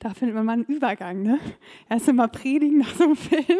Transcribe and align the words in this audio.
da 0.00 0.14
findet 0.14 0.34
man 0.34 0.46
mal 0.46 0.52
einen 0.54 0.64
Übergang. 0.64 1.22
Ne? 1.22 1.38
Erst 1.88 2.08
immer 2.08 2.26
predigen 2.26 2.78
nach 2.78 2.94
so 2.94 3.04
einem 3.04 3.16
Film. 3.16 3.58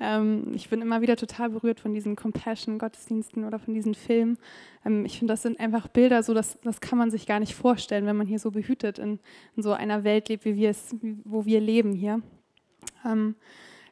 Ähm, 0.00 0.52
ich 0.54 0.68
bin 0.68 0.82
immer 0.82 1.00
wieder 1.00 1.16
total 1.16 1.50
berührt 1.50 1.78
von 1.78 1.94
diesen 1.94 2.16
Compassion-Gottesdiensten 2.16 3.44
oder 3.44 3.58
von 3.58 3.74
diesen 3.74 3.94
Filmen. 3.94 4.38
Ähm, 4.84 5.04
ich 5.04 5.18
finde, 5.18 5.32
das 5.32 5.42
sind 5.42 5.60
einfach 5.60 5.88
Bilder, 5.88 6.22
so 6.22 6.34
das, 6.34 6.58
das 6.62 6.80
kann 6.80 6.98
man 6.98 7.10
sich 7.10 7.26
gar 7.26 7.38
nicht 7.38 7.54
vorstellen, 7.54 8.06
wenn 8.06 8.16
man 8.16 8.26
hier 8.26 8.38
so 8.38 8.50
behütet 8.50 8.98
in, 8.98 9.20
in 9.56 9.62
so 9.62 9.72
einer 9.72 10.02
Welt 10.02 10.28
lebt, 10.28 10.44
wie 10.44 10.56
wir 10.56 10.70
es, 10.70 10.96
wo 11.24 11.44
wir 11.44 11.60
leben 11.60 11.92
hier. 11.92 12.20
Ähm, 13.04 13.36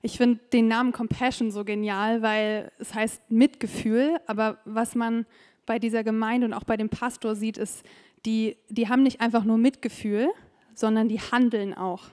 ich 0.01 0.17
finde 0.17 0.41
den 0.53 0.67
Namen 0.67 0.93
Compassion 0.93 1.51
so 1.51 1.65
genial, 1.65 2.23
weil 2.23 2.73
es 2.79 2.95
heißt 2.95 3.31
Mitgefühl, 3.31 4.19
aber 4.27 4.59
was 4.65 4.95
man 4.95 5.27
bei 5.67 5.79
dieser 5.79 6.03
Gemeinde 6.03 6.47
und 6.47 6.55
auch 6.55 6.65
bei 6.65 6.77
dem 6.77 6.89
Pastor 6.89 7.35
sieht, 7.35 7.59
ist, 7.59 7.85
die, 8.25 8.57
die 8.69 8.89
haben 8.89 9.03
nicht 9.03 9.21
einfach 9.21 9.45
nur 9.45 9.59
Mitgefühl, 9.59 10.31
sondern 10.79 11.09
die 11.09 11.21
handeln 11.21 11.75
auch. 11.75 12.05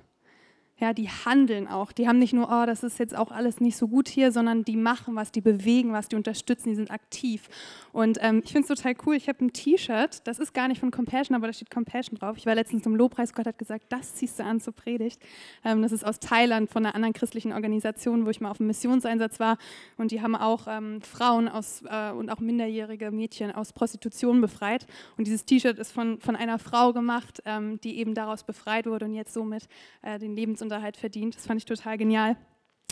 Ja, 0.77 0.91
die 0.91 1.07
handeln 1.07 1.69
auch. 1.69 1.93
Die 1.93 2.05
haben 2.05 2.19
nicht 2.19 2.33
nur, 2.33 2.49
oh, 2.51 2.65
das 2.65 2.83
ist 2.83 2.99
jetzt 2.99 3.15
auch 3.15 3.31
alles 3.31 3.61
nicht 3.61 3.77
so 3.77 3.87
gut 3.87 4.09
hier, 4.09 4.33
sondern 4.33 4.65
die 4.65 4.75
machen 4.75 5.15
was, 5.15 5.31
die 5.31 5.39
bewegen 5.39 5.93
was, 5.93 6.09
die 6.09 6.17
unterstützen, 6.17 6.67
die 6.67 6.75
sind 6.75 6.91
aktiv. 6.91 7.47
Und 7.93 8.17
ähm, 8.19 8.41
ich 8.43 8.51
finde 8.51 8.67
es 8.69 8.77
total 8.77 8.93
cool. 9.05 9.15
Ich 9.15 9.29
habe 9.29 9.45
ein 9.45 9.53
T-Shirt, 9.53 10.27
das 10.27 10.37
ist 10.37 10.53
gar 10.53 10.67
nicht 10.67 10.81
von 10.81 10.91
Compassion, 10.91 11.33
aber 11.33 11.47
da 11.47 11.53
steht 11.53 11.71
Compassion 11.71 12.19
drauf. 12.19 12.35
Ich 12.35 12.45
war 12.45 12.55
letztens 12.55 12.85
im 12.85 12.93
Lobpreis, 12.93 13.31
Gott 13.31 13.45
hat 13.45 13.57
gesagt, 13.57 13.85
das 13.87 14.15
ziehst 14.15 14.37
du 14.37 14.43
an 14.43 14.59
zur 14.59 14.73
Predigt. 14.73 15.21
Ähm, 15.63 15.81
das 15.81 15.93
ist 15.93 16.05
aus 16.05 16.19
Thailand 16.19 16.69
von 16.69 16.85
einer 16.85 16.93
anderen 16.93 17.13
christlichen 17.13 17.53
Organisation, 17.53 18.25
wo 18.25 18.29
ich 18.29 18.41
mal 18.41 18.51
auf 18.51 18.59
einem 18.59 18.67
Missionseinsatz 18.67 19.39
war. 19.39 19.57
Und 19.95 20.11
die 20.11 20.21
haben 20.21 20.35
auch 20.35 20.67
ähm, 20.67 21.01
Frauen 21.01 21.47
aus, 21.47 21.83
äh, 21.89 22.11
und 22.11 22.29
auch 22.29 22.41
minderjährige 22.41 23.11
Mädchen 23.11 23.53
aus 23.53 23.71
Prostitution 23.71 24.41
befreit. 24.41 24.87
Und 25.15 25.25
dieses 25.25 25.45
T-Shirt 25.45 25.79
ist 25.79 25.93
von, 25.93 26.19
von 26.19 26.35
einer 26.35 26.59
Frau 26.59 26.91
gemacht, 26.91 27.41
ähm, 27.45 27.79
die 27.79 27.97
eben 27.97 28.13
daraus 28.13 28.43
befreit 28.43 28.87
wurde 28.87 29.05
und 29.05 29.13
jetzt 29.13 29.33
somit 29.33 29.69
äh, 30.01 30.19
den 30.19 30.35
Lebensunterhalt 30.35 30.64
Lebensunterhalt 30.65 30.97
verdient. 30.97 31.35
Das 31.35 31.45
fand 31.45 31.59
ich 31.59 31.65
total 31.65 31.97
genial. 31.97 32.37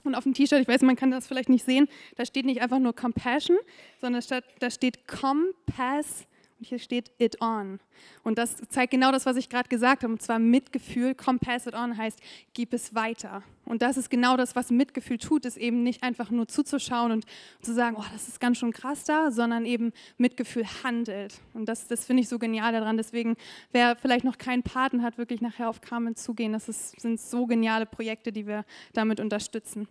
Und 0.03 0.15
auf 0.15 0.23
dem 0.23 0.33
T-Shirt, 0.33 0.61
ich 0.61 0.67
weiß, 0.67 0.81
man 0.81 0.95
kann 0.95 1.11
das 1.11 1.27
vielleicht 1.27 1.49
nicht 1.49 1.63
sehen, 1.63 1.87
da 2.17 2.25
steht 2.25 2.45
nicht 2.45 2.61
einfach 2.61 2.79
nur 2.79 2.93
Compassion, 2.93 3.57
sondern 4.01 4.21
da 4.59 4.69
steht 4.69 5.07
Compass 5.07 6.27
hier 6.63 6.79
steht 6.79 7.11
it 7.17 7.41
on. 7.41 7.79
Und 8.23 8.37
das 8.37 8.57
zeigt 8.69 8.91
genau 8.91 9.11
das, 9.11 9.25
was 9.25 9.37
ich 9.37 9.49
gerade 9.49 9.69
gesagt 9.69 10.03
habe, 10.03 10.13
und 10.13 10.21
zwar 10.21 10.39
Mitgefühl. 10.39 11.15
Compass 11.15 11.67
it 11.67 11.75
on 11.75 11.97
heißt, 11.97 12.19
gib 12.53 12.73
es 12.73 12.95
weiter. 12.95 13.43
Und 13.65 13.81
das 13.81 13.97
ist 13.97 14.09
genau 14.09 14.35
das, 14.35 14.55
was 14.55 14.71
Mitgefühl 14.71 15.17
tut, 15.17 15.45
ist 15.45 15.57
eben 15.57 15.83
nicht 15.83 16.03
einfach 16.03 16.29
nur 16.29 16.47
zuzuschauen 16.47 17.11
und 17.11 17.25
zu 17.61 17.73
sagen, 17.73 17.95
oh, 17.97 18.05
das 18.11 18.27
ist 18.27 18.39
ganz 18.39 18.57
schön 18.57 18.71
krass 18.71 19.05
da, 19.05 19.31
sondern 19.31 19.65
eben 19.65 19.93
Mitgefühl 20.17 20.65
handelt. 20.83 21.39
Und 21.53 21.69
das, 21.69 21.87
das 21.87 22.05
finde 22.05 22.23
ich 22.23 22.29
so 22.29 22.39
genial 22.39 22.73
daran. 22.73 22.97
Deswegen, 22.97 23.35
wer 23.71 23.95
vielleicht 23.95 24.25
noch 24.25 24.37
keinen 24.37 24.63
Paten 24.63 25.03
hat, 25.03 25.17
wirklich 25.17 25.41
nachher 25.41 25.69
auf 25.69 25.81
Carmen 25.81 26.15
zugehen. 26.15 26.53
Das 26.53 26.67
ist, 26.67 26.99
sind 26.99 27.19
so 27.19 27.45
geniale 27.45 27.85
Projekte, 27.85 28.31
die 28.31 28.47
wir 28.47 28.65
damit 28.93 29.19
unterstützen. 29.19 29.87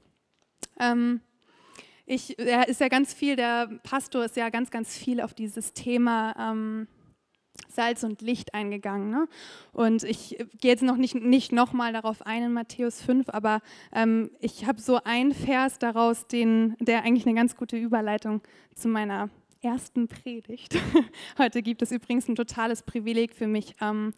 Ähm, 0.78 1.20
ich, 2.06 2.39
er 2.39 2.69
ist 2.69 2.81
ja 2.81 2.89
ganz 2.89 3.14
viel, 3.14 3.36
der 3.36 3.69
Pastor 3.83 4.25
ist 4.25 4.36
ja 4.36 4.48
ganz, 4.50 4.70
ganz 4.70 4.97
viel 4.97 5.20
auf 5.20 5.34
dieses 5.34 5.72
Thema 5.72 6.34
ähm, 6.39 6.89
Salz 7.69 8.03
und 8.03 8.22
Licht 8.22 8.55
eingegangen. 8.55 9.11
Ne? 9.11 9.28
Und 9.72 10.03
ich 10.05 10.39
gehe 10.61 10.70
jetzt 10.70 10.83
noch 10.83 10.97
nicht, 10.97 11.14
nicht 11.14 11.53
nochmal 11.53 11.92
darauf 11.92 12.25
ein 12.27 12.44
in 12.44 12.53
Matthäus 12.53 13.03
5, 13.03 13.28
aber 13.28 13.61
ähm, 13.94 14.31
ich 14.41 14.67
habe 14.67 14.81
so 14.81 15.00
einen 15.05 15.33
Vers 15.33 15.78
daraus, 15.78 16.27
den, 16.27 16.77
der 16.81 17.03
eigentlich 17.03 17.27
eine 17.27 17.34
ganz 17.34 17.56
gute 17.56 17.77
Überleitung 17.77 18.42
zu 18.75 18.89
meiner 18.89 19.31
ersten 19.63 20.09
Predigt. 20.09 20.77
Heute 21.39 21.62
gibt 21.62 21.83
es 21.83 21.93
übrigens 21.93 22.28
ein 22.28 22.34
totales 22.34 22.83
Privileg 22.83 23.34
für 23.34 23.47
mich, 23.47 23.75
ähm, 23.81 24.12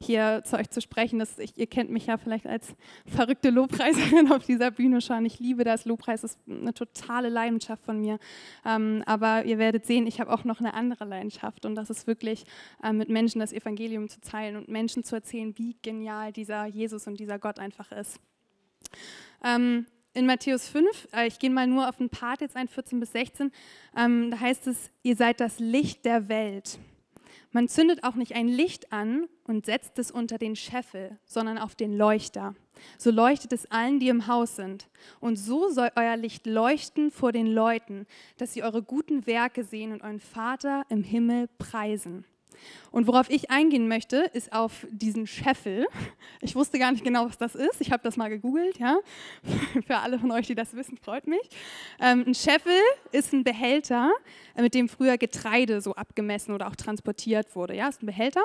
hier 0.00 0.42
zu 0.44 0.56
euch 0.56 0.70
zu 0.70 0.80
sprechen. 0.80 1.18
Das, 1.18 1.38
ich, 1.38 1.56
ihr 1.56 1.66
kennt 1.66 1.90
mich 1.90 2.06
ja 2.06 2.18
vielleicht 2.18 2.46
als 2.46 2.74
verrückte 3.06 3.50
Lobpreiserin 3.50 4.32
auf 4.32 4.44
dieser 4.44 4.70
Bühne 4.70 5.00
schon. 5.00 5.24
Ich 5.24 5.38
liebe 5.38 5.64
das. 5.64 5.84
Lobpreis 5.84 6.24
ist 6.24 6.38
eine 6.48 6.74
totale 6.74 7.28
Leidenschaft 7.28 7.84
von 7.84 8.00
mir. 8.00 8.18
Ähm, 8.64 9.02
aber 9.06 9.44
ihr 9.44 9.58
werdet 9.58 9.86
sehen, 9.86 10.06
ich 10.06 10.20
habe 10.20 10.32
auch 10.32 10.44
noch 10.44 10.60
eine 10.60 10.74
andere 10.74 11.04
Leidenschaft 11.04 11.64
und 11.64 11.74
das 11.74 11.90
ist 11.90 12.06
wirklich 12.06 12.44
äh, 12.82 12.92
mit 12.92 13.08
Menschen 13.08 13.38
das 13.40 13.52
Evangelium 13.52 14.08
zu 14.08 14.20
teilen 14.20 14.56
und 14.56 14.68
Menschen 14.68 15.04
zu 15.04 15.14
erzählen, 15.14 15.56
wie 15.56 15.76
genial 15.82 16.32
dieser 16.32 16.66
Jesus 16.66 17.06
und 17.06 17.20
dieser 17.20 17.38
Gott 17.38 17.58
einfach 17.58 17.92
ist. 17.92 18.20
Ähm, 19.44 19.86
in 20.18 20.26
Matthäus 20.26 20.68
5, 20.68 21.08
äh, 21.12 21.28
ich 21.28 21.38
gehe 21.38 21.48
mal 21.48 21.68
nur 21.68 21.88
auf 21.88 22.00
ein 22.00 22.10
Part 22.10 22.40
jetzt 22.40 22.56
ein, 22.56 22.66
14 22.66 22.98
bis 22.98 23.12
16, 23.12 23.52
ähm, 23.96 24.32
da 24.32 24.40
heißt 24.40 24.66
es, 24.66 24.90
ihr 25.04 25.14
seid 25.14 25.38
das 25.40 25.60
Licht 25.60 26.04
der 26.04 26.28
Welt. 26.28 26.78
Man 27.52 27.68
zündet 27.68 28.02
auch 28.02 28.16
nicht 28.16 28.34
ein 28.34 28.48
Licht 28.48 28.92
an 28.92 29.28
und 29.44 29.64
setzt 29.64 29.98
es 29.98 30.10
unter 30.10 30.36
den 30.36 30.56
Scheffel, 30.56 31.18
sondern 31.24 31.56
auf 31.56 31.76
den 31.76 31.96
Leuchter. 31.96 32.54
So 32.98 33.10
leuchtet 33.10 33.52
es 33.52 33.70
allen, 33.70 34.00
die 34.00 34.08
im 34.08 34.26
Haus 34.26 34.56
sind. 34.56 34.88
Und 35.20 35.36
so 35.36 35.70
soll 35.70 35.90
euer 35.96 36.16
Licht 36.16 36.46
leuchten 36.46 37.10
vor 37.10 37.32
den 37.32 37.46
Leuten, 37.46 38.06
dass 38.36 38.52
sie 38.52 38.62
eure 38.62 38.82
guten 38.82 39.26
Werke 39.26 39.64
sehen 39.64 39.92
und 39.92 40.02
euren 40.02 40.20
Vater 40.20 40.84
im 40.88 41.02
Himmel 41.02 41.48
preisen. 41.58 42.24
Und 42.90 43.06
worauf 43.06 43.30
ich 43.30 43.50
eingehen 43.50 43.88
möchte, 43.88 44.30
ist 44.32 44.52
auf 44.52 44.86
diesen 44.90 45.26
Scheffel. 45.26 45.86
Ich 46.40 46.54
wusste 46.54 46.78
gar 46.78 46.92
nicht 46.92 47.02
genau, 47.02 47.26
was 47.26 47.36
das 47.36 47.56
ist. 47.56 47.80
Ich 47.80 47.90
habe 47.90 48.02
das 48.04 48.16
mal 48.16 48.28
gegoogelt. 48.28 48.78
Ja? 48.78 48.98
Für 49.86 49.96
alle 49.96 50.20
von 50.20 50.30
euch, 50.30 50.46
die 50.46 50.54
das 50.54 50.72
wissen, 50.74 50.96
freut 50.96 51.26
mich. 51.26 51.40
Ähm, 52.00 52.24
ein 52.28 52.34
Scheffel 52.34 52.80
ist 53.10 53.32
ein 53.32 53.42
Behälter, 53.42 54.12
äh, 54.54 54.62
mit 54.62 54.72
dem 54.72 54.88
früher 54.88 55.18
Getreide 55.18 55.80
so 55.80 55.96
abgemessen 55.96 56.54
oder 56.54 56.68
auch 56.68 56.76
transportiert 56.76 57.56
wurde. 57.56 57.74
Ja, 57.74 57.88
ist 57.88 58.02
ein 58.02 58.06
Behälter. 58.06 58.44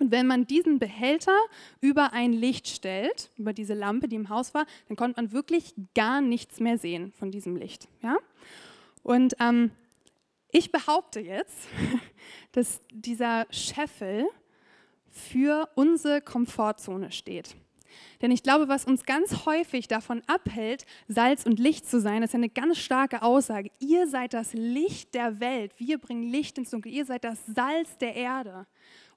Und 0.00 0.10
wenn 0.10 0.26
man 0.26 0.46
diesen 0.46 0.78
Behälter 0.78 1.36
über 1.80 2.12
ein 2.12 2.32
Licht 2.32 2.68
stellt, 2.68 3.30
über 3.36 3.52
diese 3.52 3.74
Lampe, 3.74 4.08
die 4.08 4.16
im 4.16 4.28
Haus 4.28 4.54
war, 4.54 4.66
dann 4.88 4.96
konnte 4.96 5.20
man 5.20 5.32
wirklich 5.32 5.74
gar 5.94 6.20
nichts 6.20 6.60
mehr 6.60 6.78
sehen 6.78 7.12
von 7.18 7.30
diesem 7.30 7.56
Licht. 7.56 7.88
Ja? 8.02 8.18
Und 9.02 9.34
ähm, 9.40 9.70
ich 10.56 10.72
behaupte 10.72 11.20
jetzt, 11.20 11.68
dass 12.52 12.80
dieser 12.90 13.46
Scheffel 13.50 14.26
für 15.10 15.68
unsere 15.74 16.22
Komfortzone 16.22 17.12
steht. 17.12 17.56
Denn 18.22 18.30
ich 18.30 18.42
glaube, 18.42 18.68
was 18.68 18.84
uns 18.84 19.04
ganz 19.04 19.46
häufig 19.46 19.88
davon 19.88 20.22
abhält, 20.26 20.86
Salz 21.08 21.44
und 21.44 21.58
Licht 21.58 21.88
zu 21.88 22.00
sein, 22.00 22.22
ist 22.22 22.34
eine 22.34 22.48
ganz 22.48 22.78
starke 22.78 23.22
Aussage. 23.22 23.70
Ihr 23.78 24.06
seid 24.06 24.32
das 24.32 24.52
Licht 24.54 25.14
der 25.14 25.40
Welt. 25.40 25.72
Wir 25.78 25.98
bringen 25.98 26.22
Licht 26.22 26.56
ins 26.58 26.70
Dunkel. 26.70 26.92
Ihr 26.92 27.04
seid 27.04 27.24
das 27.24 27.44
Salz 27.46 27.98
der 27.98 28.14
Erde. 28.14 28.66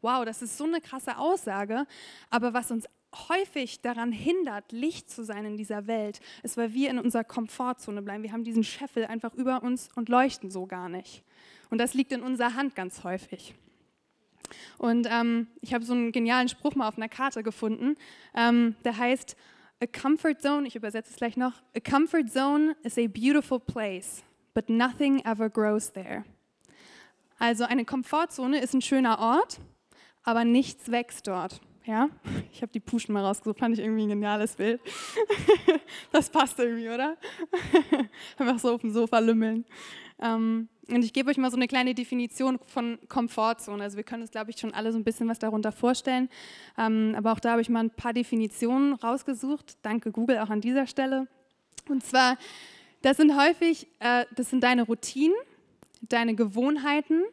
Wow, 0.01 0.25
das 0.25 0.41
ist 0.41 0.57
so 0.57 0.65
eine 0.65 0.81
krasse 0.81 1.17
Aussage. 1.17 1.85
Aber 2.29 2.53
was 2.53 2.71
uns 2.71 2.85
häufig 3.29 3.81
daran 3.81 4.11
hindert, 4.11 4.71
Licht 4.71 5.09
zu 5.09 5.23
sein 5.23 5.45
in 5.45 5.57
dieser 5.57 5.87
Welt, 5.87 6.19
ist, 6.43 6.57
weil 6.57 6.73
wir 6.73 6.89
in 6.89 6.99
unserer 6.99 7.23
Komfortzone 7.23 8.01
bleiben. 8.01 8.23
Wir 8.23 8.31
haben 8.31 8.43
diesen 8.43 8.63
Scheffel 8.63 9.05
einfach 9.05 9.33
über 9.33 9.63
uns 9.63 9.89
und 9.95 10.09
leuchten 10.09 10.51
so 10.51 10.65
gar 10.65 10.89
nicht. 10.89 11.23
Und 11.69 11.77
das 11.77 11.93
liegt 11.93 12.11
in 12.11 12.21
unserer 12.21 12.55
Hand 12.55 12.75
ganz 12.75 13.03
häufig. 13.03 13.53
Und 14.77 15.07
ähm, 15.09 15.47
ich 15.61 15.73
habe 15.73 15.85
so 15.85 15.93
einen 15.93 16.11
genialen 16.11 16.49
Spruch 16.49 16.75
mal 16.75 16.87
auf 16.87 16.97
einer 16.97 17.09
Karte 17.09 17.43
gefunden, 17.43 17.95
ähm, 18.35 18.75
der 18.83 18.97
heißt, 18.97 19.35
A 19.81 19.85
comfort 19.85 20.41
zone, 20.41 20.67
ich 20.67 20.75
übersetze 20.75 21.11
es 21.11 21.15
gleich 21.15 21.37
noch, 21.37 21.53
a 21.73 21.79
comfort 21.79 22.27
zone 22.27 22.75
is 22.83 22.97
a 22.97 23.07
beautiful 23.07 23.59
place, 23.59 24.23
but 24.53 24.69
nothing 24.69 25.23
ever 25.23 25.49
grows 25.49 25.93
there. 25.93 26.25
Also 27.37 27.63
eine 27.63 27.85
Komfortzone 27.85 28.59
ist 28.59 28.73
ein 28.73 28.81
schöner 28.81 29.19
Ort, 29.19 29.61
aber 30.23 30.43
nichts 30.43 30.91
wächst 30.91 31.27
dort. 31.27 31.61
Ja? 31.85 32.09
Ich 32.51 32.61
habe 32.61 32.73
die 32.73 32.81
Puschen 32.81 33.13
mal 33.13 33.23
rausgesucht, 33.23 33.59
fand 33.59 33.77
ich 33.77 33.83
irgendwie 33.83 34.03
ein 34.03 34.09
geniales 34.09 34.55
Bild. 34.55 34.81
Das 36.11 36.29
passt 36.29 36.59
irgendwie, 36.59 36.89
oder? 36.89 37.15
Einfach 38.37 38.59
so 38.59 38.73
auf 38.73 38.81
dem 38.81 38.91
Sofa 38.91 39.19
lümmeln. 39.19 39.65
Ähm, 40.19 40.67
und 40.91 41.03
ich 41.03 41.13
gebe 41.13 41.29
euch 41.29 41.37
mal 41.37 41.51
so 41.51 41.57
eine 41.57 41.67
kleine 41.67 41.93
Definition 41.93 42.59
von 42.65 42.99
Komfortzone. 43.07 43.83
Also 43.83 43.97
wir 43.97 44.03
können 44.03 44.21
uns, 44.21 44.31
glaube 44.31 44.51
ich, 44.51 44.57
schon 44.57 44.73
alle 44.73 44.91
so 44.91 44.97
ein 44.97 45.03
bisschen 45.03 45.27
was 45.27 45.39
darunter 45.39 45.71
vorstellen. 45.71 46.29
Ähm, 46.77 47.13
aber 47.17 47.31
auch 47.31 47.39
da 47.39 47.51
habe 47.51 47.61
ich 47.61 47.69
mal 47.69 47.83
ein 47.83 47.89
paar 47.89 48.13
Definitionen 48.13 48.93
rausgesucht. 48.93 49.77
Danke 49.81 50.11
Google 50.11 50.39
auch 50.39 50.49
an 50.49 50.61
dieser 50.61 50.87
Stelle. 50.87 51.27
Und 51.87 52.03
zwar, 52.03 52.37
das 53.01 53.17
sind 53.17 53.37
häufig, 53.37 53.87
äh, 53.99 54.25
das 54.35 54.49
sind 54.49 54.63
deine 54.63 54.83
Routinen, 54.83 55.35
deine 56.01 56.35
Gewohnheiten, 56.35 57.23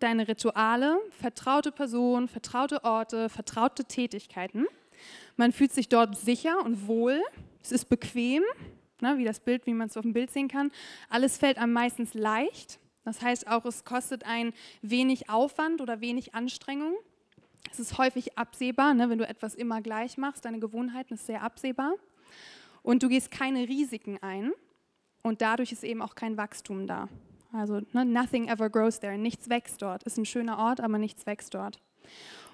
deine 0.00 0.28
Rituale, 0.28 0.98
vertraute 1.10 1.72
Personen, 1.72 2.28
vertraute 2.28 2.84
Orte, 2.84 3.28
vertraute 3.28 3.84
Tätigkeiten. 3.84 4.66
Man 5.36 5.52
fühlt 5.52 5.72
sich 5.72 5.88
dort 5.88 6.16
sicher 6.16 6.64
und 6.64 6.86
wohl. 6.86 7.20
Es 7.62 7.72
ist 7.72 7.88
bequem, 7.88 8.42
ne, 9.00 9.18
wie 9.18 9.24
das 9.24 9.40
Bild, 9.40 9.66
wie 9.66 9.74
man 9.74 9.88
es 9.88 9.96
auf 9.96 10.02
dem 10.02 10.12
Bild 10.12 10.30
sehen 10.30 10.48
kann. 10.48 10.70
Alles 11.08 11.36
fällt 11.36 11.58
einem 11.58 11.72
meistens 11.72 12.14
leicht. 12.14 12.78
Das 13.06 13.22
heißt 13.22 13.46
auch, 13.46 13.64
es 13.64 13.84
kostet 13.84 14.26
ein 14.26 14.52
wenig 14.82 15.30
Aufwand 15.30 15.80
oder 15.80 16.00
wenig 16.00 16.34
Anstrengung. 16.34 16.96
Es 17.70 17.78
ist 17.78 17.98
häufig 17.98 18.36
absehbar, 18.36 18.94
ne, 18.94 19.08
wenn 19.08 19.18
du 19.18 19.26
etwas 19.26 19.54
immer 19.54 19.80
gleich 19.80 20.18
machst. 20.18 20.44
Deine 20.44 20.58
Gewohnheiten 20.58 21.14
ist 21.14 21.26
sehr 21.26 21.42
absehbar. 21.42 21.94
Und 22.82 23.04
du 23.04 23.08
gehst 23.08 23.30
keine 23.30 23.68
Risiken 23.68 24.18
ein. 24.22 24.52
Und 25.22 25.40
dadurch 25.40 25.70
ist 25.70 25.84
eben 25.84 26.02
auch 26.02 26.16
kein 26.16 26.36
Wachstum 26.36 26.88
da. 26.88 27.08
Also 27.52 27.80
ne, 27.92 28.04
nothing 28.04 28.48
ever 28.48 28.68
grows 28.68 28.98
there. 28.98 29.16
Nichts 29.16 29.48
wächst 29.48 29.82
dort. 29.82 30.02
Ist 30.02 30.18
ein 30.18 30.26
schöner 30.26 30.58
Ort, 30.58 30.80
aber 30.80 30.98
nichts 30.98 31.26
wächst 31.26 31.54
dort. 31.54 31.78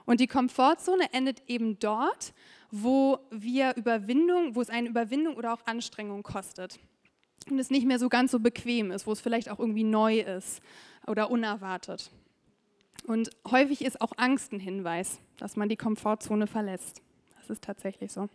Und 0.05 0.21
die 0.21 0.27
Komfortzone 0.27 1.15
endet 1.15 1.49
eben 1.49 1.79
dort, 1.79 2.35
wo 2.71 3.21
wir 3.31 3.75
Überwindung, 3.77 4.55
wo 4.55 4.61
es 4.61 4.69
eine 4.69 4.91
Überwindung 4.91 5.37
oder 5.37 5.55
auch 5.55 5.65
Anstrengung 5.65 6.23
kostet. 6.23 6.79
Und 7.51 7.59
es 7.59 7.71
nicht 7.71 7.87
mehr 7.87 7.99
so 7.99 8.09
ganz 8.09 8.31
so 8.31 8.41
bequem 8.41 8.91
ist, 8.91 9.07
wo 9.07 9.13
es 9.13 9.21
vielleicht 9.21 9.51
auch 9.51 9.59
irgendwie 9.59 9.85
neu 9.85 10.21
ist 10.21 10.61
oder 11.07 11.31
unerwartet. 11.31 12.11
Und 13.07 13.31
häufig 13.51 13.85
ist 13.85 14.01
auch 14.01 14.13
Angst 14.17 14.53
ein 14.53 14.61
Hinweis, 14.61 15.19
dass 15.39 15.57
man 15.57 15.69
die 15.69 15.77
Komfortzone 15.77 16.47
verlässt. 16.47 17.03
Das 17.39 17.51
ist 17.51 17.65
tatsächlich 17.65 18.13
so. 18.13 18.29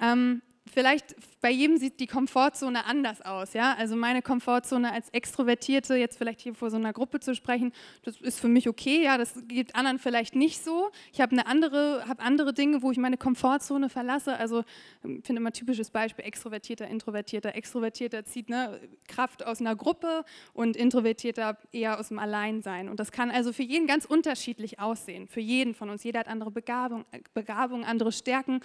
Ähm, 0.00 0.42
vielleicht 0.68 1.16
bei 1.40 1.50
jedem 1.50 1.76
sieht 1.76 2.00
die 2.00 2.06
Komfortzone 2.06 2.84
anders 2.84 3.22
aus. 3.22 3.52
Ja? 3.52 3.74
Also 3.78 3.94
meine 3.96 4.22
Komfortzone 4.22 4.92
als 4.92 5.08
Extrovertierte, 5.10 5.94
jetzt 5.94 6.18
vielleicht 6.18 6.40
hier 6.40 6.54
vor 6.54 6.70
so 6.70 6.76
einer 6.76 6.92
Gruppe 6.92 7.20
zu 7.20 7.34
sprechen, 7.34 7.72
das 8.02 8.20
ist 8.20 8.40
für 8.40 8.48
mich 8.48 8.68
okay. 8.68 9.04
Ja, 9.04 9.18
das 9.18 9.34
geht 9.46 9.74
anderen 9.74 9.98
vielleicht 9.98 10.34
nicht 10.34 10.64
so. 10.64 10.90
Ich 11.12 11.20
habe 11.20 11.32
eine 11.32 11.46
andere, 11.46 12.04
habe 12.08 12.22
andere 12.22 12.52
Dinge, 12.52 12.82
wo 12.82 12.90
ich 12.90 12.98
meine 12.98 13.16
Komfortzone 13.16 13.88
verlasse. 13.88 14.36
Also 14.36 14.60
ich 14.60 15.04
ähm, 15.04 15.22
finde 15.22 15.40
immer 15.40 15.52
typisches 15.52 15.90
Beispiel 15.90 16.24
Extrovertierter, 16.24 16.88
Introvertierter. 16.88 17.54
Extrovertierter 17.54 18.24
zieht 18.24 18.48
ne, 18.48 18.80
Kraft 19.06 19.46
aus 19.46 19.60
einer 19.60 19.76
Gruppe 19.76 20.24
und 20.54 20.76
Introvertierter 20.76 21.56
eher 21.72 22.00
aus 22.00 22.08
dem 22.08 22.18
Alleinsein. 22.18 22.88
Und 22.88 22.98
das 22.98 23.12
kann 23.12 23.30
also 23.30 23.52
für 23.52 23.62
jeden 23.62 23.86
ganz 23.86 24.04
unterschiedlich 24.04 24.80
aussehen. 24.80 25.28
Für 25.28 25.40
jeden 25.40 25.74
von 25.74 25.90
uns. 25.90 26.02
Jeder 26.02 26.20
hat 26.20 26.28
andere 26.28 26.50
Begabung, 26.50 27.04
Begabung 27.34 27.84
andere 27.84 28.12
Stärken. 28.12 28.60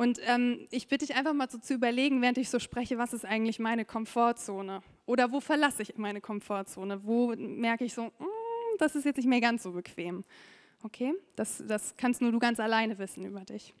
Und 0.00 0.18
ähm, 0.24 0.66
ich 0.70 0.88
bitte 0.88 1.04
dich 1.04 1.14
einfach 1.14 1.34
mal 1.34 1.50
so 1.50 1.58
zu 1.58 1.74
überlegen, 1.74 2.22
während 2.22 2.38
ich 2.38 2.48
so 2.48 2.58
spreche, 2.58 2.96
was 2.96 3.12
ist 3.12 3.26
eigentlich 3.26 3.58
meine 3.58 3.84
Komfortzone? 3.84 4.80
Oder 5.04 5.30
wo 5.30 5.40
verlasse 5.40 5.82
ich 5.82 5.98
meine 5.98 6.22
Komfortzone? 6.22 7.04
Wo 7.04 7.34
merke 7.36 7.84
ich 7.84 7.92
so, 7.92 8.06
mm, 8.06 8.78
das 8.78 8.96
ist 8.96 9.04
jetzt 9.04 9.18
nicht 9.18 9.28
mehr 9.28 9.42
ganz 9.42 9.62
so 9.62 9.72
bequem? 9.72 10.24
Okay, 10.82 11.12
das, 11.36 11.62
das 11.68 11.98
kannst 11.98 12.22
nur 12.22 12.32
du 12.32 12.38
ganz 12.38 12.58
alleine 12.60 12.96
wissen 12.96 13.26
über 13.26 13.40
dich. 13.40 13.74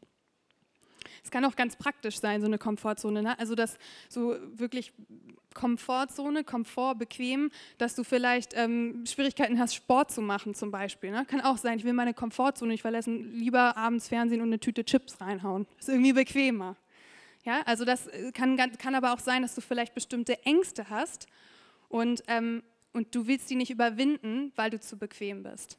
Es 1.24 1.30
kann 1.30 1.44
auch 1.44 1.56
ganz 1.56 1.76
praktisch 1.76 2.18
sein, 2.20 2.40
so 2.40 2.46
eine 2.46 2.58
Komfortzone. 2.58 3.22
Ne? 3.22 3.38
Also 3.38 3.54
das 3.54 3.78
so 4.08 4.36
wirklich 4.54 4.92
Komfortzone, 5.54 6.44
Komfort, 6.44 6.94
bequem, 6.96 7.50
dass 7.78 7.94
du 7.94 8.04
vielleicht 8.04 8.52
ähm, 8.54 9.04
Schwierigkeiten 9.06 9.58
hast, 9.58 9.74
Sport 9.74 10.12
zu 10.12 10.22
machen 10.22 10.54
zum 10.54 10.70
Beispiel. 10.70 11.10
Ne? 11.10 11.24
Kann 11.26 11.40
auch 11.40 11.58
sein, 11.58 11.78
ich 11.78 11.84
will 11.84 11.92
meine 11.92 12.14
Komfortzone 12.14 12.72
nicht 12.72 12.82
verlassen, 12.82 13.32
lieber 13.34 13.76
abends 13.76 14.08
Fernsehen 14.08 14.40
und 14.40 14.48
eine 14.48 14.60
Tüte 14.60 14.84
Chips 14.84 15.20
reinhauen. 15.20 15.66
Ist 15.78 15.88
irgendwie 15.88 16.12
bequemer. 16.12 16.76
Ja, 17.44 17.62
also 17.62 17.84
das 17.84 18.06
äh, 18.08 18.32
kann, 18.32 18.56
kann 18.56 18.94
aber 18.94 19.12
auch 19.12 19.18
sein, 19.18 19.42
dass 19.42 19.54
du 19.54 19.60
vielleicht 19.60 19.94
bestimmte 19.94 20.44
Ängste 20.44 20.90
hast 20.90 21.26
und, 21.88 22.22
ähm, 22.28 22.62
und 22.92 23.14
du 23.14 23.26
willst 23.26 23.50
die 23.50 23.56
nicht 23.56 23.70
überwinden, 23.70 24.52
weil 24.56 24.70
du 24.70 24.78
zu 24.78 24.96
bequem 24.96 25.42
bist. 25.42 25.78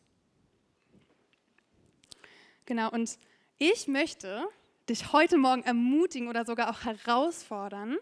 Genau, 2.65 2.89
und 2.91 3.17
ich 3.57 3.87
möchte 3.87 4.43
dich 4.91 5.13
heute 5.13 5.37
Morgen 5.37 5.63
ermutigen 5.63 6.27
oder 6.27 6.45
sogar 6.45 6.69
auch 6.69 6.83
herausfordern, 6.83 7.97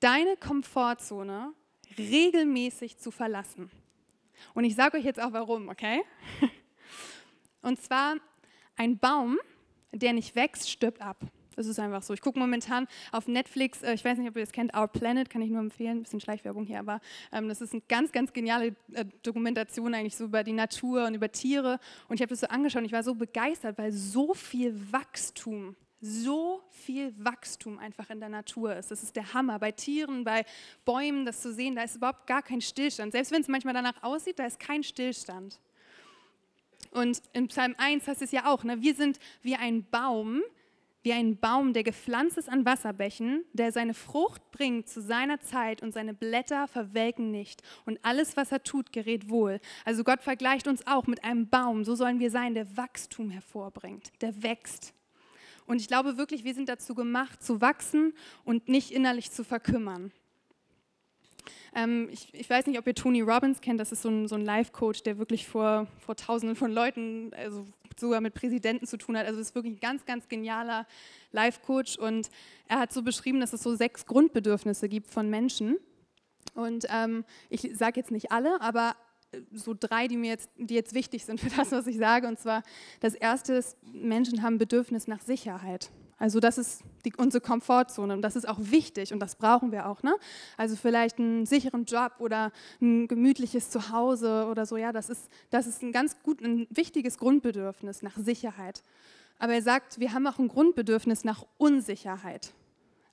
deine 0.00 0.36
Komfortzone 0.36 1.52
regelmäßig 1.96 2.98
zu 2.98 3.10
verlassen. 3.10 3.70
Und 4.52 4.64
ich 4.64 4.74
sage 4.74 4.98
euch 4.98 5.04
jetzt 5.04 5.20
auch 5.20 5.32
warum, 5.32 5.70
okay? 5.70 6.02
Und 7.62 7.80
zwar, 7.80 8.16
ein 8.76 8.98
Baum, 8.98 9.38
der 9.92 10.12
nicht 10.12 10.36
wächst, 10.36 10.70
stirbt 10.70 11.00
ab. 11.00 11.16
Das 11.56 11.66
ist 11.66 11.78
einfach 11.78 12.02
so. 12.02 12.12
Ich 12.12 12.20
gucke 12.20 12.38
momentan 12.38 12.86
auf 13.12 13.26
Netflix, 13.28 13.82
äh, 13.82 13.94
ich 13.94 14.04
weiß 14.04 14.18
nicht, 14.18 14.28
ob 14.28 14.36
ihr 14.36 14.42
das 14.42 14.52
kennt, 14.52 14.76
Our 14.76 14.88
Planet, 14.88 15.30
kann 15.30 15.40
ich 15.40 15.48
nur 15.48 15.60
empfehlen, 15.60 15.98
ein 15.98 16.02
bisschen 16.02 16.20
Schleichwerbung 16.20 16.66
hier, 16.66 16.80
aber 16.80 17.00
ähm, 17.32 17.48
das 17.48 17.62
ist 17.62 17.72
eine 17.72 17.82
ganz, 17.88 18.12
ganz 18.12 18.32
geniale 18.32 18.74
äh, 18.92 19.06
Dokumentation 19.22 19.94
eigentlich 19.94 20.16
so 20.16 20.24
über 20.24 20.42
die 20.42 20.52
Natur 20.52 21.06
und 21.06 21.14
über 21.14 21.30
Tiere. 21.30 21.78
Und 22.08 22.16
ich 22.16 22.20
habe 22.20 22.30
das 22.30 22.40
so 22.40 22.48
angeschaut 22.48 22.80
und 22.80 22.86
ich 22.86 22.92
war 22.92 23.04
so 23.04 23.14
begeistert, 23.14 23.78
weil 23.78 23.92
so 23.92 24.34
viel 24.34 24.92
Wachstum 24.92 25.76
so 26.04 26.62
viel 26.70 27.14
Wachstum 27.18 27.78
einfach 27.78 28.10
in 28.10 28.20
der 28.20 28.28
Natur 28.28 28.76
ist. 28.76 28.90
Das 28.90 29.02
ist 29.02 29.16
der 29.16 29.32
Hammer. 29.32 29.58
Bei 29.58 29.72
Tieren, 29.72 30.22
bei 30.22 30.44
Bäumen, 30.84 31.24
das 31.24 31.40
zu 31.40 31.52
sehen, 31.52 31.74
da 31.74 31.82
ist 31.82 31.96
überhaupt 31.96 32.26
gar 32.26 32.42
kein 32.42 32.60
Stillstand. 32.60 33.12
Selbst 33.12 33.32
wenn 33.32 33.40
es 33.40 33.48
manchmal 33.48 33.72
danach 33.72 34.02
aussieht, 34.02 34.38
da 34.38 34.44
ist 34.44 34.60
kein 34.60 34.82
Stillstand. 34.82 35.58
Und 36.90 37.22
in 37.32 37.48
Psalm 37.48 37.74
1 37.78 38.06
heißt 38.06 38.20
es 38.20 38.32
ja 38.32 38.46
auch, 38.46 38.64
ne, 38.64 38.82
wir 38.82 38.94
sind 38.94 39.18
wie 39.42 39.56
ein 39.56 39.84
Baum, 39.90 40.42
wie 41.02 41.12
ein 41.12 41.38
Baum, 41.38 41.72
der 41.72 41.82
gepflanzt 41.82 42.36
ist 42.36 42.48
an 42.48 42.66
Wasserbächen, 42.66 43.44
der 43.52 43.72
seine 43.72 43.94
Frucht 43.94 44.50
bringt 44.50 44.88
zu 44.88 45.00
seiner 45.00 45.40
Zeit 45.40 45.82
und 45.82 45.92
seine 45.92 46.12
Blätter 46.12 46.68
verwelken 46.68 47.30
nicht. 47.30 47.62
Und 47.86 47.98
alles, 48.02 48.36
was 48.36 48.52
er 48.52 48.62
tut, 48.62 48.92
gerät 48.92 49.30
wohl. 49.30 49.58
Also 49.84 50.04
Gott 50.04 50.22
vergleicht 50.22 50.68
uns 50.68 50.86
auch 50.86 51.06
mit 51.06 51.24
einem 51.24 51.48
Baum. 51.48 51.84
So 51.84 51.94
sollen 51.94 52.20
wir 52.20 52.30
sein, 52.30 52.54
der 52.54 52.76
Wachstum 52.76 53.30
hervorbringt, 53.30 54.12
der 54.20 54.42
wächst. 54.42 54.94
Und 55.66 55.80
ich 55.80 55.88
glaube 55.88 56.16
wirklich, 56.16 56.44
wir 56.44 56.54
sind 56.54 56.68
dazu 56.68 56.94
gemacht, 56.94 57.42
zu 57.42 57.60
wachsen 57.60 58.12
und 58.44 58.68
nicht 58.68 58.90
innerlich 58.90 59.30
zu 59.30 59.44
verkümmern. 59.44 60.12
Ähm, 61.74 62.08
ich, 62.10 62.32
ich, 62.32 62.48
weiß 62.48 62.66
nicht, 62.66 62.78
ob 62.78 62.86
ihr 62.86 62.94
Tony 62.94 63.20
Robbins 63.20 63.60
kennt, 63.60 63.80
das 63.80 63.90
ist 63.90 64.02
so 64.02 64.08
ein, 64.08 64.28
so 64.28 64.36
ein 64.36 64.44
Life-Coach, 64.44 65.02
der 65.02 65.18
wirklich 65.18 65.46
vor, 65.46 65.86
vor 65.98 66.16
Tausenden 66.16 66.56
von 66.56 66.70
Leuten, 66.70 67.32
also 67.34 67.66
sogar 67.98 68.20
mit 68.20 68.34
Präsidenten 68.34 68.86
zu 68.86 68.96
tun 68.96 69.16
hat. 69.16 69.26
Also 69.26 69.40
ist 69.40 69.54
wirklich 69.54 69.74
ein 69.74 69.80
ganz, 69.80 70.04
ganz 70.04 70.28
genialer 70.28 70.86
Life-Coach 71.32 71.98
und 71.98 72.30
er 72.68 72.78
hat 72.78 72.92
so 72.92 73.02
beschrieben, 73.02 73.40
dass 73.40 73.52
es 73.52 73.62
so 73.62 73.74
sechs 73.74 74.06
Grundbedürfnisse 74.06 74.88
gibt 74.88 75.10
von 75.10 75.30
Menschen. 75.30 75.76
Und 76.54 76.86
ähm, 76.90 77.24
ich 77.50 77.70
sage 77.74 77.98
jetzt 77.98 78.10
nicht 78.10 78.30
alle, 78.30 78.60
aber 78.60 78.94
so 79.52 79.74
drei, 79.78 80.08
die 80.08 80.16
mir 80.16 80.30
jetzt, 80.30 80.50
die 80.56 80.74
jetzt 80.74 80.94
wichtig 80.94 81.24
sind 81.24 81.40
für 81.40 81.50
das, 81.50 81.72
was 81.72 81.86
ich 81.86 81.98
sage. 81.98 82.28
Und 82.28 82.38
zwar 82.38 82.62
das 83.00 83.14
erste 83.14 83.54
ist, 83.54 83.76
Menschen 83.92 84.42
haben 84.42 84.58
Bedürfnis 84.58 85.06
nach 85.06 85.20
Sicherheit. 85.20 85.90
Also 86.16 86.40
das 86.40 86.58
ist 86.58 86.82
die, 87.04 87.12
unsere 87.16 87.40
Komfortzone 87.40 88.14
und 88.14 88.22
das 88.22 88.36
ist 88.36 88.48
auch 88.48 88.58
wichtig 88.60 89.12
und 89.12 89.20
das 89.20 89.34
brauchen 89.34 89.72
wir 89.72 89.88
auch. 89.88 90.02
Ne? 90.02 90.14
Also 90.56 90.76
vielleicht 90.76 91.18
einen 91.18 91.44
sicheren 91.44 91.84
Job 91.84 92.12
oder 92.18 92.52
ein 92.80 93.08
gemütliches 93.08 93.70
Zuhause 93.70 94.46
oder 94.50 94.64
so. 94.64 94.76
Ja, 94.76 94.92
das 94.92 95.10
ist, 95.10 95.28
das 95.50 95.66
ist 95.66 95.82
ein 95.82 95.92
ganz 95.92 96.16
gut, 96.22 96.40
ein 96.40 96.66
wichtiges 96.70 97.18
Grundbedürfnis 97.18 98.02
nach 98.02 98.16
Sicherheit. 98.16 98.82
Aber 99.38 99.54
er 99.54 99.62
sagt, 99.62 99.98
wir 99.98 100.12
haben 100.12 100.26
auch 100.26 100.38
ein 100.38 100.48
Grundbedürfnis 100.48 101.24
nach 101.24 101.44
Unsicherheit 101.58 102.54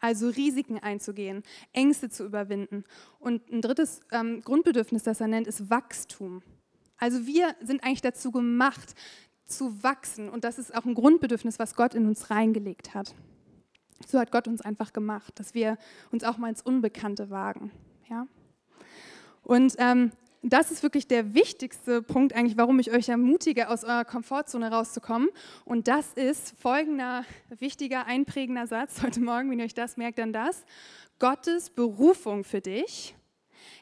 also 0.02 0.30
Risiken 0.30 0.80
einzugehen, 0.80 1.44
Ängste 1.72 2.10
zu 2.10 2.26
überwinden. 2.26 2.84
Und 3.20 3.50
ein 3.52 3.62
drittes 3.62 4.02
ähm, 4.12 4.42
Grundbedürfnis, 4.42 5.04
das 5.04 5.22
er 5.22 5.28
nennt, 5.28 5.48
ist 5.48 5.70
Wachstum. 5.70 6.42
Also 6.98 7.26
wir 7.26 7.56
sind 7.62 7.84
eigentlich 7.84 8.02
dazu 8.02 8.32
gemacht, 8.32 8.96
zu 9.46 9.84
wachsen. 9.84 10.30
Und 10.30 10.44
das 10.44 10.60
ist 10.60 10.76
auch 10.76 10.86
ein 10.86 10.96
Grundbedürfnis, 10.96 11.60
was 11.60 11.76
Gott 11.76 11.94
in 11.94 12.08
uns 12.08 12.30
reingelegt 12.30 12.94
hat. 12.94 13.14
So 14.08 14.20
hat 14.20 14.32
Gott 14.32 14.48
uns 14.48 14.62
einfach 14.62 14.94
gemacht, 14.94 15.40
dass 15.40 15.54
wir 15.54 15.78
uns 16.12 16.24
auch 16.24 16.38
mal 16.38 16.50
ins 16.50 16.62
Unbekannte 16.62 17.30
wagen. 17.30 17.72
Ja? 18.10 18.28
Und 19.44 19.76
ähm, 19.78 20.12
das 20.44 20.72
ist 20.72 20.82
wirklich 20.82 21.08
der 21.08 21.36
wichtigste 21.36 22.02
Punkt 22.02 22.34
eigentlich, 22.34 22.58
warum 22.58 22.80
ich 22.80 22.92
euch 22.92 23.10
ermutige, 23.10 23.70
aus 23.70 23.84
eurer 23.84 24.06
Komfortzone 24.06 24.72
rauszukommen. 24.72 25.30
Und 25.66 25.88
das 25.88 26.14
ist 26.14 26.56
folgender 26.60 27.26
wichtiger, 27.50 28.06
einprägender 28.08 28.66
Satz 28.66 29.04
heute 29.04 29.22
Morgen, 29.22 29.52
wenn 29.52 29.60
ihr 29.60 29.66
euch 29.66 29.76
das 29.76 29.98
merkt, 29.98 30.18
dann 30.18 30.34
das. 30.34 30.66
Gottes 31.20 31.70
Berufung 31.70 32.44
für 32.44 32.62
dich 32.62 33.16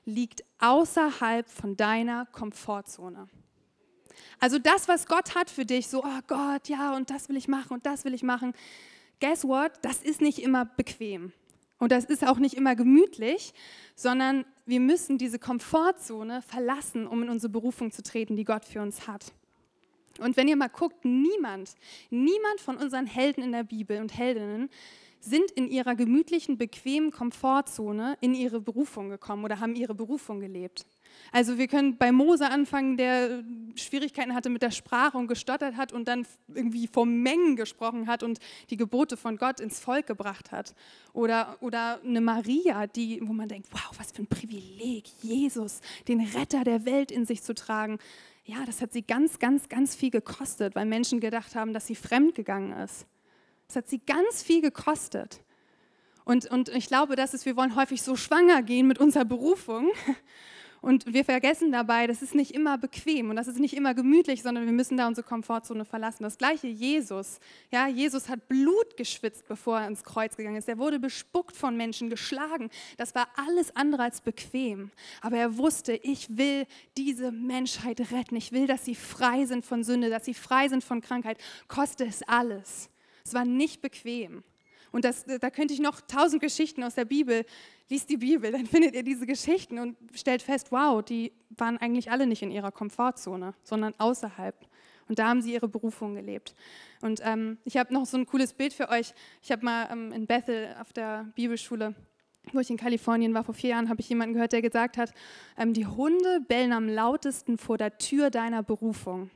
liegt 0.03 0.43
außerhalb 0.59 1.47
von 1.49 1.77
deiner 1.77 2.25
Komfortzone. 2.25 3.29
Also 4.41 4.59
das, 4.59 4.89
was 4.89 5.05
Gott 5.05 5.35
hat 5.35 5.49
für 5.49 5.65
dich, 5.65 5.87
so, 5.87 6.03
oh 6.03 6.19
Gott, 6.27 6.67
ja, 6.67 6.93
und 6.95 7.09
das 7.09 7.29
will 7.29 7.37
ich 7.37 7.47
machen 7.47 7.73
und 7.73 7.85
das 7.85 8.03
will 8.03 8.13
ich 8.13 8.23
machen. 8.23 8.53
Guess 9.21 9.45
what? 9.45 9.71
Das 9.81 10.03
ist 10.03 10.19
nicht 10.19 10.39
immer 10.39 10.65
bequem. 10.65 11.31
Und 11.77 11.93
das 11.93 12.05
ist 12.05 12.27
auch 12.27 12.37
nicht 12.37 12.55
immer 12.55 12.75
gemütlich, 12.75 13.53
sondern 13.95 14.45
wir 14.69 14.79
müssen 14.79 15.17
diese 15.17 15.39
Komfortzone 15.39 16.41
verlassen, 16.41 17.07
um 17.07 17.23
in 17.23 17.29
unsere 17.29 17.51
Berufung 17.51 17.91
zu 17.91 18.03
treten, 18.03 18.35
die 18.35 18.45
Gott 18.45 18.65
für 18.65 18.81
uns 18.81 19.07
hat. 19.07 19.33
Und 20.19 20.37
wenn 20.37 20.47
ihr 20.47 20.55
mal 20.55 20.67
guckt, 20.67 21.05
niemand, 21.05 21.75
niemand 22.09 22.61
von 22.61 22.77
unseren 22.77 23.05
Helden 23.05 23.43
in 23.43 23.51
der 23.51 23.63
Bibel 23.63 23.99
und 23.99 24.15
Heldinnen 24.15 24.69
sind 25.21 25.51
in 25.51 25.67
ihrer 25.67 25.95
gemütlichen, 25.95 26.57
bequemen 26.57 27.11
Komfortzone 27.11 28.17
in 28.21 28.33
ihre 28.33 28.61
Berufung 28.61 29.09
gekommen 29.09 29.43
oder 29.43 29.59
haben 29.59 29.75
ihre 29.75 29.95
Berufung 29.95 30.39
gelebt. 30.39 30.85
Also 31.31 31.57
wir 31.57 31.67
können 31.67 31.97
bei 31.97 32.11
Mose 32.11 32.49
anfangen, 32.49 32.97
der 32.97 33.43
Schwierigkeiten 33.75 34.33
hatte 34.33 34.49
mit 34.49 34.61
der 34.61 34.71
Sprache 34.71 35.17
und 35.17 35.27
gestottert 35.27 35.75
hat 35.77 35.93
und 35.93 36.07
dann 36.07 36.25
irgendwie 36.53 36.87
vor 36.87 37.05
Mengen 37.05 37.55
gesprochen 37.55 38.07
hat 38.07 38.23
und 38.23 38.39
die 38.69 38.77
Gebote 38.77 39.17
von 39.17 39.37
Gott 39.37 39.59
ins 39.59 39.79
Volk 39.79 40.07
gebracht 40.07 40.51
hat. 40.51 40.73
Oder, 41.13 41.57
oder 41.61 41.99
eine 42.03 42.21
Maria, 42.21 42.87
die, 42.87 43.21
wo 43.23 43.33
man 43.33 43.47
denkt, 43.47 43.67
wow, 43.71 43.91
was 43.97 44.11
für 44.11 44.23
ein 44.23 44.27
Privileg, 44.27 45.05
Jesus, 45.21 45.81
den 46.07 46.21
Retter 46.21 46.63
der 46.63 46.85
Welt 46.85 47.11
in 47.11 47.25
sich 47.25 47.43
zu 47.43 47.53
tragen. 47.53 47.99
Ja, 48.45 48.65
das 48.65 48.81
hat 48.81 48.93
sie 48.93 49.03
ganz, 49.03 49.37
ganz, 49.39 49.69
ganz 49.69 49.95
viel 49.95 50.09
gekostet, 50.09 50.75
weil 50.75 50.85
Menschen 50.85 51.19
gedacht 51.19 51.55
haben, 51.55 51.73
dass 51.73 51.85
sie 51.85 51.95
fremd 51.95 52.35
gegangen 52.35 52.73
ist. 52.73 53.05
Das 53.67 53.75
hat 53.75 53.89
sie 53.89 53.99
ganz 53.99 54.41
viel 54.41 54.61
gekostet. 54.61 55.43
Und, 56.25 56.45
und 56.47 56.69
ich 56.69 56.87
glaube, 56.87 57.15
dass 57.15 57.33
es, 57.33 57.45
wir 57.45 57.55
wollen 57.55 57.75
häufig 57.75 58.01
so 58.01 58.15
schwanger 58.15 58.63
gehen 58.63 58.87
mit 58.87 58.99
unserer 58.99 59.25
Berufung 59.25 59.89
Und 60.81 61.13
wir 61.13 61.25
vergessen 61.25 61.71
dabei, 61.71 62.07
das 62.07 62.21
ist 62.21 62.35
nicht 62.35 62.53
immer 62.53 62.77
bequem 62.77 63.29
und 63.29 63.35
das 63.35 63.47
ist 63.47 63.59
nicht 63.59 63.75
immer 63.75 63.93
gemütlich, 63.93 64.41
sondern 64.41 64.65
wir 64.65 64.71
müssen 64.71 64.97
da 64.97 65.07
unsere 65.07 65.27
Komfortzone 65.27 65.83
verlassen. 65.83 66.23
Das 66.23 66.37
gleiche 66.37 66.67
Jesus. 66.67 67.39
Ja, 67.69 67.87
Jesus 67.87 68.29
hat 68.29 68.47
Blut 68.47 68.95
geschwitzt, 68.95 69.47
bevor 69.47 69.79
er 69.79 69.87
ins 69.87 70.03
Kreuz 70.03 70.37
gegangen 70.37 70.55
ist. 70.55 70.69
Er 70.69 70.77
wurde 70.77 70.99
bespuckt 70.99 71.57
von 71.57 71.75
Menschen, 71.75 72.09
geschlagen. 72.09 72.69
Das 72.97 73.13
war 73.13 73.27
alles 73.35 73.75
andere 73.75 74.03
als 74.03 74.21
bequem. 74.21 74.91
Aber 75.21 75.37
er 75.37 75.57
wusste, 75.57 75.93
ich 75.93 76.37
will 76.37 76.65
diese 76.97 77.31
Menschheit 77.31 77.99
retten. 78.11 78.35
Ich 78.37 78.51
will, 78.51 78.67
dass 78.67 78.85
sie 78.85 78.95
frei 78.95 79.45
sind 79.45 79.65
von 79.65 79.83
Sünde, 79.83 80.09
dass 80.09 80.25
sie 80.25 80.33
frei 80.33 80.69
sind 80.69 80.83
von 80.83 81.01
Krankheit. 81.01 81.37
Koste 81.67 82.05
es 82.05 82.23
alles. 82.23 82.89
Es 83.25 83.33
war 83.33 83.45
nicht 83.45 83.81
bequem. 83.81 84.43
Und 84.91 85.05
das, 85.05 85.25
da 85.25 85.49
könnte 85.49 85.73
ich 85.73 85.79
noch 85.79 86.01
tausend 86.01 86.41
Geschichten 86.41 86.83
aus 86.83 86.95
der 86.95 87.05
Bibel, 87.05 87.45
liest 87.89 88.09
die 88.09 88.17
Bibel, 88.17 88.51
dann 88.51 88.65
findet 88.65 88.95
ihr 88.95 89.03
diese 89.03 89.25
Geschichten 89.25 89.79
und 89.79 89.97
stellt 90.13 90.41
fest, 90.41 90.71
wow, 90.71 91.03
die 91.03 91.31
waren 91.49 91.77
eigentlich 91.77 92.11
alle 92.11 92.27
nicht 92.27 92.41
in 92.41 92.51
ihrer 92.51 92.71
Komfortzone, 92.71 93.53
sondern 93.63 93.93
außerhalb. 93.97 94.55
Und 95.07 95.17
da 95.17 95.27
haben 95.27 95.41
sie 95.41 95.53
ihre 95.53 95.67
Berufung 95.67 96.13
gelebt. 96.13 96.55
Und 97.01 97.19
ähm, 97.23 97.57
ich 97.65 97.77
habe 97.77 97.91
noch 97.93 98.05
so 98.05 98.15
ein 98.15 98.27
cooles 98.27 98.53
Bild 98.53 98.73
für 98.73 98.89
euch. 98.89 99.13
Ich 99.41 99.51
habe 99.51 99.65
mal 99.65 99.89
ähm, 99.91 100.11
in 100.11 100.27
Bethel 100.27 100.75
auf 100.79 100.93
der 100.93 101.27
Bibelschule, 101.35 101.95
wo 102.53 102.59
ich 102.59 102.69
in 102.69 102.77
Kalifornien 102.77 103.33
war, 103.33 103.43
vor 103.43 103.55
vier 103.55 103.71
Jahren, 103.71 103.89
habe 103.89 104.01
ich 104.01 104.09
jemanden 104.09 104.33
gehört, 104.33 104.53
der 104.53 104.61
gesagt 104.61 104.97
hat, 104.97 105.11
ähm, 105.57 105.73
die 105.73 105.87
Hunde 105.87 106.41
bellen 106.47 106.73
am 106.73 106.87
lautesten 106.87 107.57
vor 107.57 107.79
der 107.79 107.97
Tür 107.97 108.29
deiner 108.29 108.61
Berufung. 108.61 109.31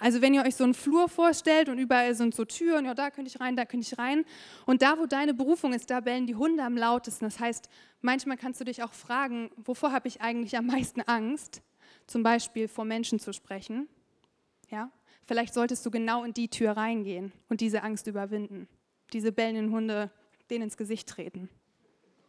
Also 0.00 0.22
wenn 0.22 0.32
ihr 0.32 0.42
euch 0.42 0.56
so 0.56 0.64
einen 0.64 0.72
Flur 0.74 1.08
vorstellt 1.08 1.68
und 1.68 1.78
überall 1.78 2.14
sind 2.14 2.34
so 2.34 2.46
Türen, 2.46 2.86
ja, 2.86 2.94
da 2.94 3.10
könnte 3.10 3.30
ich 3.30 3.38
rein, 3.38 3.54
da 3.54 3.66
könnte 3.66 3.86
ich 3.86 3.98
rein. 3.98 4.24
Und 4.64 4.80
da, 4.80 4.98
wo 4.98 5.04
deine 5.04 5.34
Berufung 5.34 5.74
ist, 5.74 5.90
da 5.90 6.00
bellen 6.00 6.26
die 6.26 6.34
Hunde 6.34 6.64
am 6.64 6.76
lautesten. 6.76 7.26
Das 7.26 7.38
heißt, 7.38 7.68
manchmal 8.00 8.38
kannst 8.38 8.60
du 8.60 8.64
dich 8.64 8.82
auch 8.82 8.94
fragen, 8.94 9.50
wovor 9.56 9.92
habe 9.92 10.08
ich 10.08 10.22
eigentlich 10.22 10.56
am 10.56 10.66
meisten 10.66 11.02
Angst? 11.02 11.62
Zum 12.06 12.22
Beispiel 12.22 12.66
vor 12.66 12.86
Menschen 12.86 13.20
zu 13.20 13.32
sprechen. 13.34 13.88
Ja? 14.70 14.90
Vielleicht 15.26 15.52
solltest 15.52 15.84
du 15.84 15.90
genau 15.90 16.24
in 16.24 16.32
die 16.32 16.48
Tür 16.48 16.72
reingehen 16.72 17.32
und 17.50 17.60
diese 17.60 17.82
Angst 17.82 18.06
überwinden. 18.06 18.68
Diese 19.12 19.32
bellenden 19.32 19.70
Hunde 19.70 20.10
denen 20.50 20.64
ins 20.64 20.78
Gesicht 20.78 21.08
treten. 21.08 21.50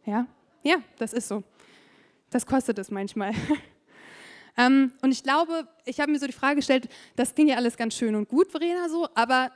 Ja? 0.04 0.26
Ja, 0.62 0.76
das 0.98 1.14
ist 1.14 1.26
so. 1.26 1.42
Das 2.30 2.46
kostet 2.46 2.78
es 2.78 2.90
manchmal. 2.90 3.32
Ähm, 4.56 4.92
und 5.02 5.12
ich 5.12 5.22
glaube, 5.22 5.66
ich 5.84 6.00
habe 6.00 6.12
mir 6.12 6.18
so 6.18 6.26
die 6.26 6.32
Frage 6.32 6.56
gestellt, 6.56 6.88
das 7.16 7.34
ging 7.34 7.48
ja 7.48 7.56
alles 7.56 7.76
ganz 7.76 7.94
schön 7.94 8.14
und 8.14 8.28
gut, 8.28 8.50
Verena, 8.50 8.88
so, 8.88 9.08
aber 9.14 9.50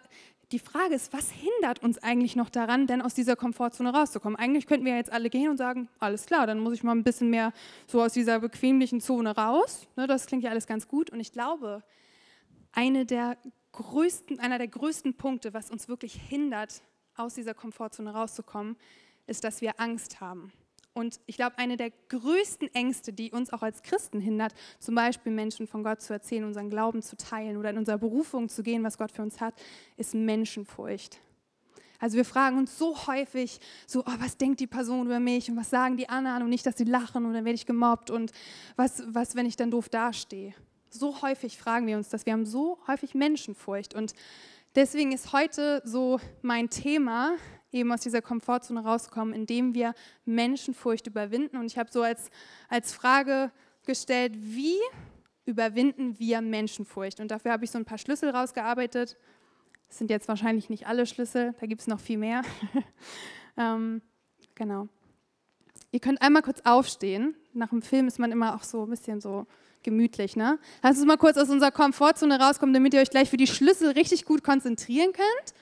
die 0.52 0.58
Frage 0.60 0.94
ist, 0.94 1.12
was 1.12 1.30
hindert 1.30 1.82
uns 1.82 1.98
eigentlich 1.98 2.36
noch 2.36 2.50
daran, 2.50 2.86
denn 2.86 3.02
aus 3.02 3.14
dieser 3.14 3.34
Komfortzone 3.34 3.92
rauszukommen? 3.92 4.38
Eigentlich 4.38 4.66
könnten 4.66 4.84
wir 4.84 4.92
ja 4.92 4.98
jetzt 4.98 5.12
alle 5.12 5.28
gehen 5.28 5.50
und 5.50 5.56
sagen, 5.56 5.88
alles 5.98 6.26
klar, 6.26 6.46
dann 6.46 6.60
muss 6.60 6.74
ich 6.74 6.84
mal 6.84 6.92
ein 6.92 7.02
bisschen 7.02 7.30
mehr 7.30 7.52
so 7.88 8.00
aus 8.00 8.12
dieser 8.12 8.38
bequemlichen 8.38 9.00
Zone 9.00 9.34
raus. 9.34 9.88
Ne, 9.96 10.06
das 10.06 10.26
klingt 10.26 10.44
ja 10.44 10.50
alles 10.50 10.68
ganz 10.68 10.86
gut. 10.86 11.10
Und 11.10 11.18
ich 11.18 11.32
glaube, 11.32 11.82
eine 12.72 13.06
der 13.06 13.36
größten, 13.72 14.38
einer 14.38 14.58
der 14.58 14.68
größten 14.68 15.14
Punkte, 15.14 15.52
was 15.52 15.70
uns 15.70 15.88
wirklich 15.88 16.14
hindert, 16.14 16.82
aus 17.16 17.34
dieser 17.34 17.54
Komfortzone 17.54 18.12
rauszukommen, 18.12 18.76
ist, 19.26 19.42
dass 19.42 19.60
wir 19.60 19.80
Angst 19.80 20.20
haben. 20.20 20.52
Und 20.96 21.20
ich 21.26 21.36
glaube, 21.36 21.58
eine 21.58 21.76
der 21.76 21.90
größten 22.08 22.74
Ängste, 22.74 23.12
die 23.12 23.30
uns 23.30 23.52
auch 23.52 23.60
als 23.60 23.82
Christen 23.82 24.18
hindert, 24.18 24.54
zum 24.78 24.94
Beispiel 24.94 25.30
Menschen 25.30 25.66
von 25.66 25.82
Gott 25.82 26.00
zu 26.00 26.14
erzählen, 26.14 26.44
unseren 26.44 26.70
Glauben 26.70 27.02
zu 27.02 27.18
teilen 27.18 27.58
oder 27.58 27.68
in 27.68 27.76
unserer 27.76 27.98
Berufung 27.98 28.48
zu 28.48 28.62
gehen, 28.62 28.82
was 28.82 28.96
Gott 28.96 29.12
für 29.12 29.20
uns 29.20 29.38
hat, 29.38 29.52
ist 29.98 30.14
Menschenfurcht. 30.14 31.18
Also 31.98 32.16
wir 32.16 32.24
fragen 32.24 32.56
uns 32.56 32.78
so 32.78 33.06
häufig, 33.06 33.60
so, 33.86 34.04
oh, 34.06 34.14
was 34.20 34.38
denkt 34.38 34.58
die 34.60 34.66
Person 34.66 35.04
über 35.04 35.20
mich 35.20 35.50
und 35.50 35.58
was 35.58 35.68
sagen 35.68 35.98
die 35.98 36.08
anderen 36.08 36.42
und 36.42 36.48
nicht, 36.48 36.64
dass 36.64 36.78
sie 36.78 36.84
lachen 36.84 37.26
und 37.26 37.34
dann 37.34 37.44
werde 37.44 37.56
ich 37.56 37.66
gemobbt 37.66 38.10
und 38.10 38.32
was, 38.76 39.02
was, 39.08 39.36
wenn 39.36 39.44
ich 39.44 39.56
dann 39.56 39.70
doof 39.70 39.90
dastehe. 39.90 40.54
So 40.88 41.20
häufig 41.20 41.58
fragen 41.58 41.86
wir 41.86 41.98
uns 41.98 42.08
das. 42.08 42.24
Wir 42.24 42.32
haben 42.32 42.46
so 42.46 42.78
häufig 42.86 43.14
Menschenfurcht 43.14 43.94
und 43.94 44.14
deswegen 44.74 45.12
ist 45.12 45.34
heute 45.34 45.82
so 45.84 46.20
mein 46.40 46.70
Thema, 46.70 47.36
eben 47.76 47.92
aus 47.92 48.00
dieser 48.00 48.22
Komfortzone 48.22 48.80
rauskommen, 48.80 49.34
indem 49.34 49.74
wir 49.74 49.94
Menschenfurcht 50.24 51.06
überwinden. 51.06 51.56
Und 51.56 51.66
ich 51.66 51.78
habe 51.78 51.90
so 51.92 52.02
als, 52.02 52.30
als 52.68 52.92
Frage 52.92 53.50
gestellt, 53.84 54.34
wie 54.36 54.78
überwinden 55.44 56.18
wir 56.18 56.40
Menschenfurcht? 56.40 57.20
Und 57.20 57.30
dafür 57.30 57.52
habe 57.52 57.64
ich 57.64 57.70
so 57.70 57.78
ein 57.78 57.84
paar 57.84 57.98
Schlüssel 57.98 58.30
rausgearbeitet. 58.30 59.16
Das 59.88 59.98
sind 59.98 60.10
jetzt 60.10 60.28
wahrscheinlich 60.28 60.68
nicht 60.68 60.86
alle 60.86 61.06
Schlüssel, 61.06 61.54
da 61.60 61.66
gibt 61.66 61.80
es 61.80 61.86
noch 61.86 62.00
viel 62.00 62.18
mehr. 62.18 62.42
ähm, 63.56 64.02
genau. 64.54 64.88
Ihr 65.92 66.00
könnt 66.00 66.20
einmal 66.20 66.42
kurz 66.42 66.60
aufstehen. 66.64 67.36
Nach 67.52 67.70
dem 67.70 67.80
Film 67.80 68.08
ist 68.08 68.18
man 68.18 68.32
immer 68.32 68.56
auch 68.56 68.64
so 68.64 68.82
ein 68.82 68.90
bisschen 68.90 69.20
so 69.20 69.46
gemütlich. 69.84 70.34
Ne? 70.34 70.58
Lass 70.82 70.96
uns 70.96 71.06
mal 71.06 71.16
kurz 71.16 71.36
aus 71.38 71.48
unserer 71.48 71.70
Komfortzone 71.70 72.40
rauskommen, 72.40 72.74
damit 72.74 72.92
ihr 72.92 73.00
euch 73.00 73.10
gleich 73.10 73.30
für 73.30 73.36
die 73.36 73.46
Schlüssel 73.46 73.92
richtig 73.92 74.24
gut 74.24 74.42
konzentrieren 74.42 75.12
könnt 75.12 75.54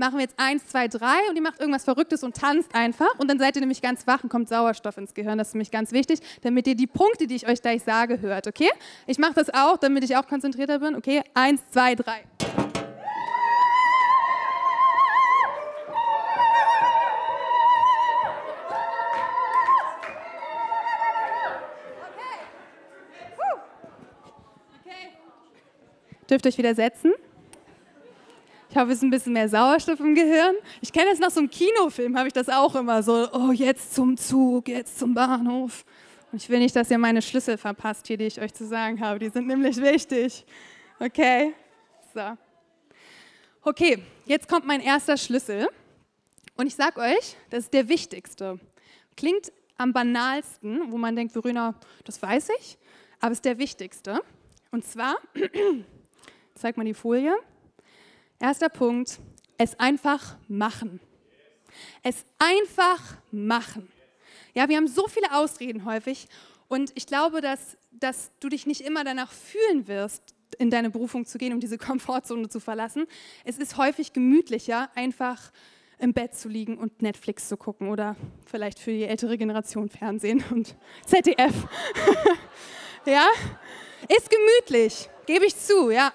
machen 0.00 0.14
wir 0.14 0.22
jetzt 0.22 0.34
eins, 0.38 0.66
zwei, 0.66 0.88
drei 0.88 1.28
und 1.28 1.36
ihr 1.36 1.42
macht 1.42 1.60
irgendwas 1.60 1.84
Verrücktes 1.84 2.24
und 2.24 2.34
tanzt 2.34 2.74
einfach 2.74 3.16
und 3.18 3.30
dann 3.30 3.38
seid 3.38 3.54
ihr 3.56 3.60
nämlich 3.60 3.82
ganz 3.82 4.06
wach 4.06 4.24
und 4.24 4.30
kommt 4.30 4.48
Sauerstoff 4.48 4.96
ins 4.96 5.14
Gehirn. 5.14 5.38
Das 5.38 5.48
ist 5.48 5.54
nämlich 5.54 5.70
ganz 5.70 5.92
wichtig, 5.92 6.20
damit 6.42 6.66
ihr 6.66 6.74
die 6.74 6.86
Punkte, 6.88 7.26
die 7.26 7.36
ich 7.36 7.46
euch 7.46 7.62
gleich 7.62 7.82
sage, 7.84 8.20
hört. 8.20 8.48
Okay? 8.48 8.70
Ich 9.06 9.18
mache 9.18 9.34
das 9.34 9.50
auch, 9.50 9.76
damit 9.76 10.02
ich 10.02 10.16
auch 10.16 10.26
konzentrierter 10.26 10.80
bin. 10.80 10.96
Okay? 10.96 11.22
Eins, 11.34 11.60
zwei, 11.70 11.94
drei. 11.94 12.24
Dürft 26.28 26.46
euch 26.46 26.56
wieder 26.58 26.76
setzen. 26.76 27.12
Ich 28.70 28.76
habe 28.76 28.92
jetzt 28.92 29.02
ein 29.02 29.10
bisschen 29.10 29.32
mehr 29.32 29.48
Sauerstoff 29.48 29.98
im 29.98 30.14
Gehirn. 30.14 30.54
Ich 30.80 30.92
kenne 30.92 31.10
das 31.10 31.18
nach 31.18 31.32
so 31.32 31.40
einem 31.40 31.50
Kinofilm, 31.50 32.16
habe 32.16 32.28
ich 32.28 32.32
das 32.32 32.48
auch 32.48 32.76
immer 32.76 33.02
so, 33.02 33.28
oh, 33.32 33.50
jetzt 33.50 33.96
zum 33.96 34.16
Zug, 34.16 34.68
jetzt 34.68 34.96
zum 34.96 35.12
Bahnhof. 35.12 35.84
Und 36.30 36.40
ich 36.40 36.48
will 36.48 36.60
nicht, 36.60 36.76
dass 36.76 36.88
ihr 36.88 36.98
meine 36.98 37.20
Schlüssel 37.20 37.58
verpasst 37.58 38.06
hier, 38.06 38.16
die 38.16 38.26
ich 38.26 38.40
euch 38.40 38.54
zu 38.54 38.64
sagen 38.64 39.00
habe. 39.00 39.18
Die 39.18 39.28
sind 39.28 39.48
nämlich 39.48 39.76
wichtig. 39.78 40.46
Okay? 41.00 41.52
So. 42.14 42.38
Okay, 43.62 44.04
jetzt 44.26 44.48
kommt 44.48 44.64
mein 44.64 44.80
erster 44.80 45.16
Schlüssel. 45.16 45.68
Und 46.56 46.68
ich 46.68 46.76
sage 46.76 47.00
euch, 47.00 47.36
das 47.50 47.64
ist 47.64 47.74
der 47.74 47.88
wichtigste. 47.88 48.60
Klingt 49.16 49.50
am 49.78 49.92
banalsten, 49.92 50.92
wo 50.92 50.96
man 50.96 51.16
denkt, 51.16 51.32
Verena, 51.32 51.74
das 52.04 52.22
weiß 52.22 52.50
ich, 52.60 52.78
aber 53.18 53.32
es 53.32 53.38
ist 53.38 53.44
der 53.44 53.58
wichtigste. 53.58 54.20
Und 54.70 54.84
zwar, 54.84 55.16
zeig 56.54 56.76
mal 56.76 56.84
die 56.84 56.94
Folie. 56.94 57.34
Erster 58.40 58.70
Punkt, 58.70 59.18
es 59.58 59.78
einfach 59.78 60.38
machen. 60.48 60.98
Es 62.02 62.24
einfach 62.38 63.18
machen. 63.30 63.92
Ja, 64.54 64.70
wir 64.70 64.78
haben 64.78 64.88
so 64.88 65.06
viele 65.08 65.32
Ausreden 65.34 65.84
häufig 65.84 66.26
und 66.66 66.90
ich 66.94 67.06
glaube, 67.06 67.42
dass, 67.42 67.76
dass 67.90 68.30
du 68.40 68.48
dich 68.48 68.64
nicht 68.66 68.80
immer 68.80 69.04
danach 69.04 69.30
fühlen 69.30 69.86
wirst, 69.88 70.34
in 70.58 70.70
deine 70.70 70.88
Berufung 70.88 71.26
zu 71.26 71.36
gehen, 71.36 71.52
um 71.52 71.60
diese 71.60 71.76
Komfortzone 71.78 72.48
zu 72.48 72.60
verlassen. 72.60 73.06
Es 73.44 73.58
ist 73.58 73.76
häufig 73.76 74.14
gemütlicher, 74.14 74.88
einfach 74.94 75.52
im 75.98 76.14
Bett 76.14 76.34
zu 76.34 76.48
liegen 76.48 76.78
und 76.78 77.02
Netflix 77.02 77.46
zu 77.46 77.58
gucken 77.58 77.90
oder 77.90 78.16
vielleicht 78.46 78.78
für 78.78 78.90
die 78.90 79.04
ältere 79.04 79.36
Generation 79.36 79.90
Fernsehen 79.90 80.42
und 80.50 80.76
ZDF. 81.04 81.68
ja, 83.04 83.28
ist 84.08 84.30
gemütlich, 84.30 85.10
gebe 85.26 85.44
ich 85.44 85.54
zu, 85.58 85.90
ja. 85.90 86.10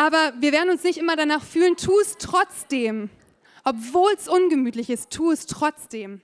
Aber 0.00 0.32
wir 0.40 0.52
werden 0.52 0.70
uns 0.70 0.82
nicht 0.82 0.96
immer 0.96 1.14
danach 1.14 1.44
fühlen, 1.44 1.76
tu 1.76 2.00
es 2.00 2.16
trotzdem. 2.16 3.10
Obwohl 3.64 4.10
es 4.16 4.28
ungemütlich 4.28 4.88
ist, 4.88 5.10
tu 5.10 5.30
es 5.30 5.44
trotzdem. 5.44 6.22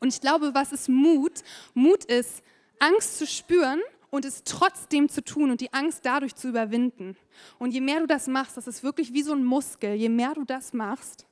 Und 0.00 0.12
ich 0.12 0.20
glaube, 0.20 0.50
was 0.52 0.70
ist 0.70 0.90
Mut? 0.90 1.40
Mut 1.72 2.04
ist, 2.04 2.42
Angst 2.78 3.16
zu 3.16 3.26
spüren 3.26 3.80
und 4.10 4.26
es 4.26 4.44
trotzdem 4.44 5.08
zu 5.08 5.24
tun 5.24 5.50
und 5.50 5.62
die 5.62 5.72
Angst 5.72 6.00
dadurch 6.04 6.34
zu 6.34 6.48
überwinden. 6.48 7.16
Und 7.58 7.70
je 7.70 7.80
mehr 7.80 8.00
du 8.00 8.06
das 8.06 8.26
machst, 8.26 8.58
das 8.58 8.66
ist 8.66 8.82
wirklich 8.82 9.14
wie 9.14 9.22
so 9.22 9.32
ein 9.32 9.46
Muskel, 9.46 9.94
je 9.94 10.10
mehr 10.10 10.34
du 10.34 10.44
das 10.44 10.74
machst, 10.74 11.24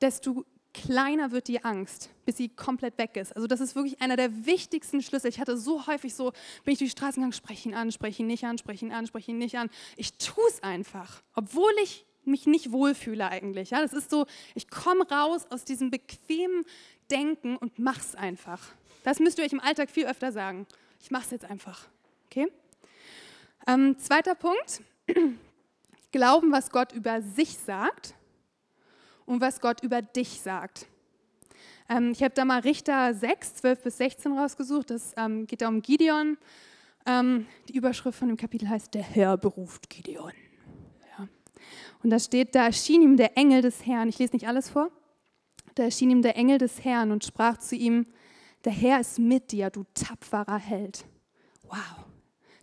desto 0.00 0.44
kleiner 0.74 1.30
wird 1.32 1.48
die 1.48 1.64
Angst, 1.64 2.10
bis 2.24 2.36
sie 2.36 2.48
komplett 2.48 2.98
weg 2.98 3.16
ist. 3.16 3.34
Also 3.34 3.46
das 3.46 3.60
ist 3.60 3.74
wirklich 3.74 4.00
einer 4.00 4.16
der 4.16 4.46
wichtigsten 4.46 5.02
Schlüssel. 5.02 5.28
Ich 5.28 5.40
hatte 5.40 5.56
so 5.56 5.86
häufig 5.86 6.14
so, 6.14 6.32
bin 6.64 6.72
ich 6.72 6.78
durch 6.78 6.90
die 6.90 6.98
Straßen 6.98 7.20
gegangen, 7.20 7.32
spreche 7.32 7.68
ihn 7.68 7.74
an, 7.74 7.92
spreche 7.92 8.22
ihn 8.22 8.26
nicht 8.26 8.44
an, 8.44 8.58
spreche 8.58 8.84
ihn 8.84 8.92
an, 8.92 9.06
spreche 9.06 9.30
ihn 9.30 9.38
nicht 9.38 9.56
an. 9.56 9.70
Ich 9.96 10.14
tue 10.14 10.44
es 10.48 10.62
einfach, 10.62 11.22
obwohl 11.34 11.72
ich 11.82 12.06
mich 12.24 12.46
nicht 12.46 12.72
wohlfühle 12.72 13.28
eigentlich. 13.28 13.70
Ja, 13.70 13.80
das 13.80 13.92
ist 13.92 14.10
so, 14.10 14.26
ich 14.54 14.70
komme 14.70 15.08
raus 15.08 15.46
aus 15.50 15.64
diesem 15.64 15.90
bequemen 15.90 16.64
Denken 17.10 17.56
und 17.56 17.78
mach's 17.78 18.14
einfach. 18.14 18.60
Das 19.02 19.18
müsst 19.18 19.38
ihr 19.38 19.44
euch 19.44 19.52
im 19.52 19.60
Alltag 19.60 19.90
viel 19.90 20.06
öfter 20.06 20.32
sagen. 20.32 20.66
Ich 21.00 21.10
mache 21.10 21.24
es 21.24 21.30
jetzt 21.32 21.44
einfach. 21.44 21.88
Okay? 22.26 22.46
Ähm, 23.66 23.98
zweiter 23.98 24.34
Punkt. 24.34 24.80
Glauben, 26.12 26.52
was 26.52 26.70
Gott 26.70 26.92
über 26.92 27.20
sich 27.22 27.58
sagt 27.58 28.14
und 29.26 29.40
was 29.40 29.60
Gott 29.60 29.82
über 29.82 30.02
dich 30.02 30.40
sagt. 30.40 30.86
Ähm, 31.88 32.12
ich 32.12 32.22
habe 32.22 32.34
da 32.34 32.44
mal 32.44 32.60
Richter 32.60 33.14
6, 33.14 33.54
12 33.56 33.82
bis 33.82 33.98
16 33.98 34.38
rausgesucht. 34.38 34.90
Das 34.90 35.12
ähm, 35.16 35.46
geht 35.46 35.62
da 35.62 35.68
um 35.68 35.82
Gideon. 35.82 36.38
Ähm, 37.06 37.46
die 37.68 37.76
Überschrift 37.76 38.18
von 38.18 38.28
dem 38.28 38.36
Kapitel 38.36 38.68
heißt, 38.68 38.94
der 38.94 39.02
Herr 39.02 39.36
beruft 39.36 39.90
Gideon. 39.90 40.32
Ja. 41.18 41.28
Und 42.02 42.10
da 42.10 42.18
steht, 42.18 42.54
da 42.54 42.66
erschien 42.66 43.02
ihm 43.02 43.16
der 43.16 43.36
Engel 43.36 43.62
des 43.62 43.84
Herrn. 43.86 44.08
Ich 44.08 44.18
lese 44.18 44.34
nicht 44.34 44.46
alles 44.46 44.70
vor. 44.70 44.90
Da 45.74 45.84
erschien 45.84 46.10
ihm 46.10 46.22
der 46.22 46.36
Engel 46.36 46.58
des 46.58 46.84
Herrn 46.84 47.10
und 47.10 47.24
sprach 47.24 47.58
zu 47.58 47.74
ihm, 47.76 48.06
der 48.64 48.72
Herr 48.72 49.00
ist 49.00 49.18
mit 49.18 49.50
dir, 49.50 49.70
du 49.70 49.84
tapferer 49.94 50.58
Held. 50.58 51.04
Wow, 51.64 52.04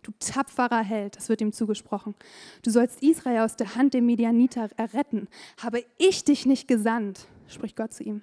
du 0.09 0.13
tapferer 0.19 0.83
Held, 0.83 1.15
das 1.17 1.29
wird 1.29 1.41
ihm 1.41 1.53
zugesprochen. 1.53 2.15
Du 2.63 2.71
sollst 2.71 3.01
Israel 3.03 3.39
aus 3.41 3.55
der 3.55 3.75
Hand 3.75 3.93
der 3.93 4.01
Medianiter 4.01 4.69
erretten. 4.77 5.27
Habe 5.61 5.83
ich 5.97 6.23
dich 6.23 6.45
nicht 6.45 6.67
gesandt, 6.67 7.27
spricht 7.47 7.75
Gott 7.75 7.93
zu 7.93 8.03
ihm. 8.03 8.21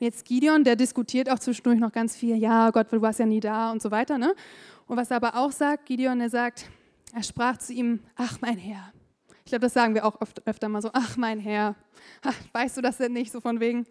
Und 0.00 0.04
jetzt 0.04 0.24
Gideon, 0.24 0.64
der 0.64 0.76
diskutiert 0.76 1.30
auch 1.30 1.38
zwischendurch 1.38 1.80
noch 1.80 1.92
ganz 1.92 2.16
viel, 2.16 2.36
ja 2.36 2.70
Gott, 2.70 2.92
du 2.92 3.02
warst 3.02 3.18
ja 3.18 3.26
nie 3.26 3.40
da 3.40 3.72
und 3.72 3.82
so 3.82 3.90
weiter. 3.90 4.18
Ne? 4.18 4.34
Und 4.86 4.96
was 4.96 5.10
er 5.10 5.16
aber 5.16 5.36
auch 5.36 5.52
sagt, 5.52 5.86
Gideon, 5.86 6.20
er 6.20 6.30
sagt, 6.30 6.70
er 7.12 7.22
sprach 7.22 7.56
zu 7.56 7.72
ihm, 7.72 8.00
ach 8.14 8.40
mein 8.40 8.58
Herr. 8.58 8.92
Ich 9.44 9.50
glaube, 9.50 9.62
das 9.62 9.72
sagen 9.72 9.94
wir 9.94 10.04
auch 10.04 10.20
oft, 10.20 10.46
öfter 10.46 10.68
mal 10.68 10.82
so, 10.82 10.90
ach 10.92 11.16
mein 11.16 11.40
Herr, 11.40 11.74
weißt 12.52 12.76
du 12.76 12.82
das 12.82 12.98
denn 12.98 13.12
nicht, 13.12 13.32
so 13.32 13.40
von 13.40 13.60
wegen, 13.60 13.86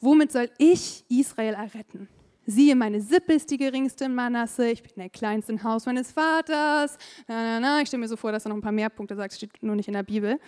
womit 0.00 0.30
soll 0.30 0.50
ich 0.58 1.04
Israel 1.08 1.54
erretten? 1.54 2.08
Siehe, 2.44 2.74
meine 2.74 3.00
Sippe 3.00 3.34
ist 3.34 3.50
die 3.50 3.56
geringste 3.56 4.06
in 4.06 4.14
Manasse, 4.14 4.68
ich 4.70 4.82
bin 4.82 4.92
der 4.96 5.10
kleinste 5.10 5.52
im 5.52 5.62
Haus 5.62 5.86
meines 5.86 6.10
Vaters. 6.10 6.98
Na, 7.28 7.42
na, 7.42 7.60
na. 7.60 7.80
Ich 7.80 7.88
stelle 7.88 8.00
mir 8.00 8.08
so 8.08 8.16
vor, 8.16 8.32
dass 8.32 8.44
er 8.44 8.48
noch 8.48 8.56
ein 8.56 8.62
paar 8.62 8.72
mehr 8.72 8.88
Punkte 8.88 9.14
sagt, 9.14 9.34
steht 9.34 9.62
nur 9.62 9.76
nicht 9.76 9.86
in 9.86 9.94
der 9.94 10.02
Bibel. 10.02 10.40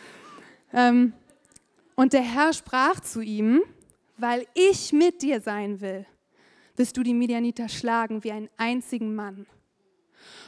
Ähm, 0.72 1.12
und 1.94 2.12
der 2.12 2.22
Herr 2.22 2.52
sprach 2.52 2.98
zu 2.98 3.20
ihm, 3.20 3.62
weil 4.16 4.44
ich 4.54 4.92
mit 4.92 5.22
dir 5.22 5.40
sein 5.40 5.80
will, 5.80 6.04
wirst 6.74 6.96
du 6.96 7.04
die 7.04 7.14
Midianiter 7.14 7.68
schlagen 7.68 8.24
wie 8.24 8.32
einen 8.32 8.50
einzigen 8.56 9.14
Mann. 9.14 9.46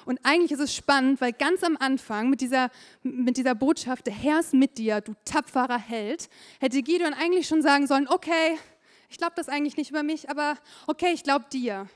Und 0.05 0.19
eigentlich 0.25 0.53
ist 0.53 0.61
es 0.61 0.75
spannend, 0.75 1.21
weil 1.21 1.33
ganz 1.33 1.63
am 1.63 1.77
Anfang 1.79 2.31
mit 2.31 2.41
dieser, 2.41 2.71
mit 3.03 3.37
dieser 3.37 3.55
Botschaft, 3.55 4.07
der 4.07 4.15
Herr 4.15 4.41
ist 4.41 4.55
mit 4.55 4.79
dir, 4.79 5.01
du 5.01 5.15
tapferer 5.25 5.79
Held, 5.79 6.29
hätte 6.59 6.83
Gideon 6.83 7.15
eigentlich 7.15 7.47
schon 7.47 7.63
sagen 7.63 7.87
sollen, 7.87 8.09
okay, 8.09 8.59
ich 9.09 9.19
glaube 9.19 9.33
das 9.37 9.49
eigentlich 9.49 9.77
nicht 9.77 9.91
über 9.91 10.03
mich, 10.03 10.29
aber 10.31 10.57
okay, 10.87 11.13
ich 11.13 11.23
glaube 11.23 11.47
dir. 11.53 11.89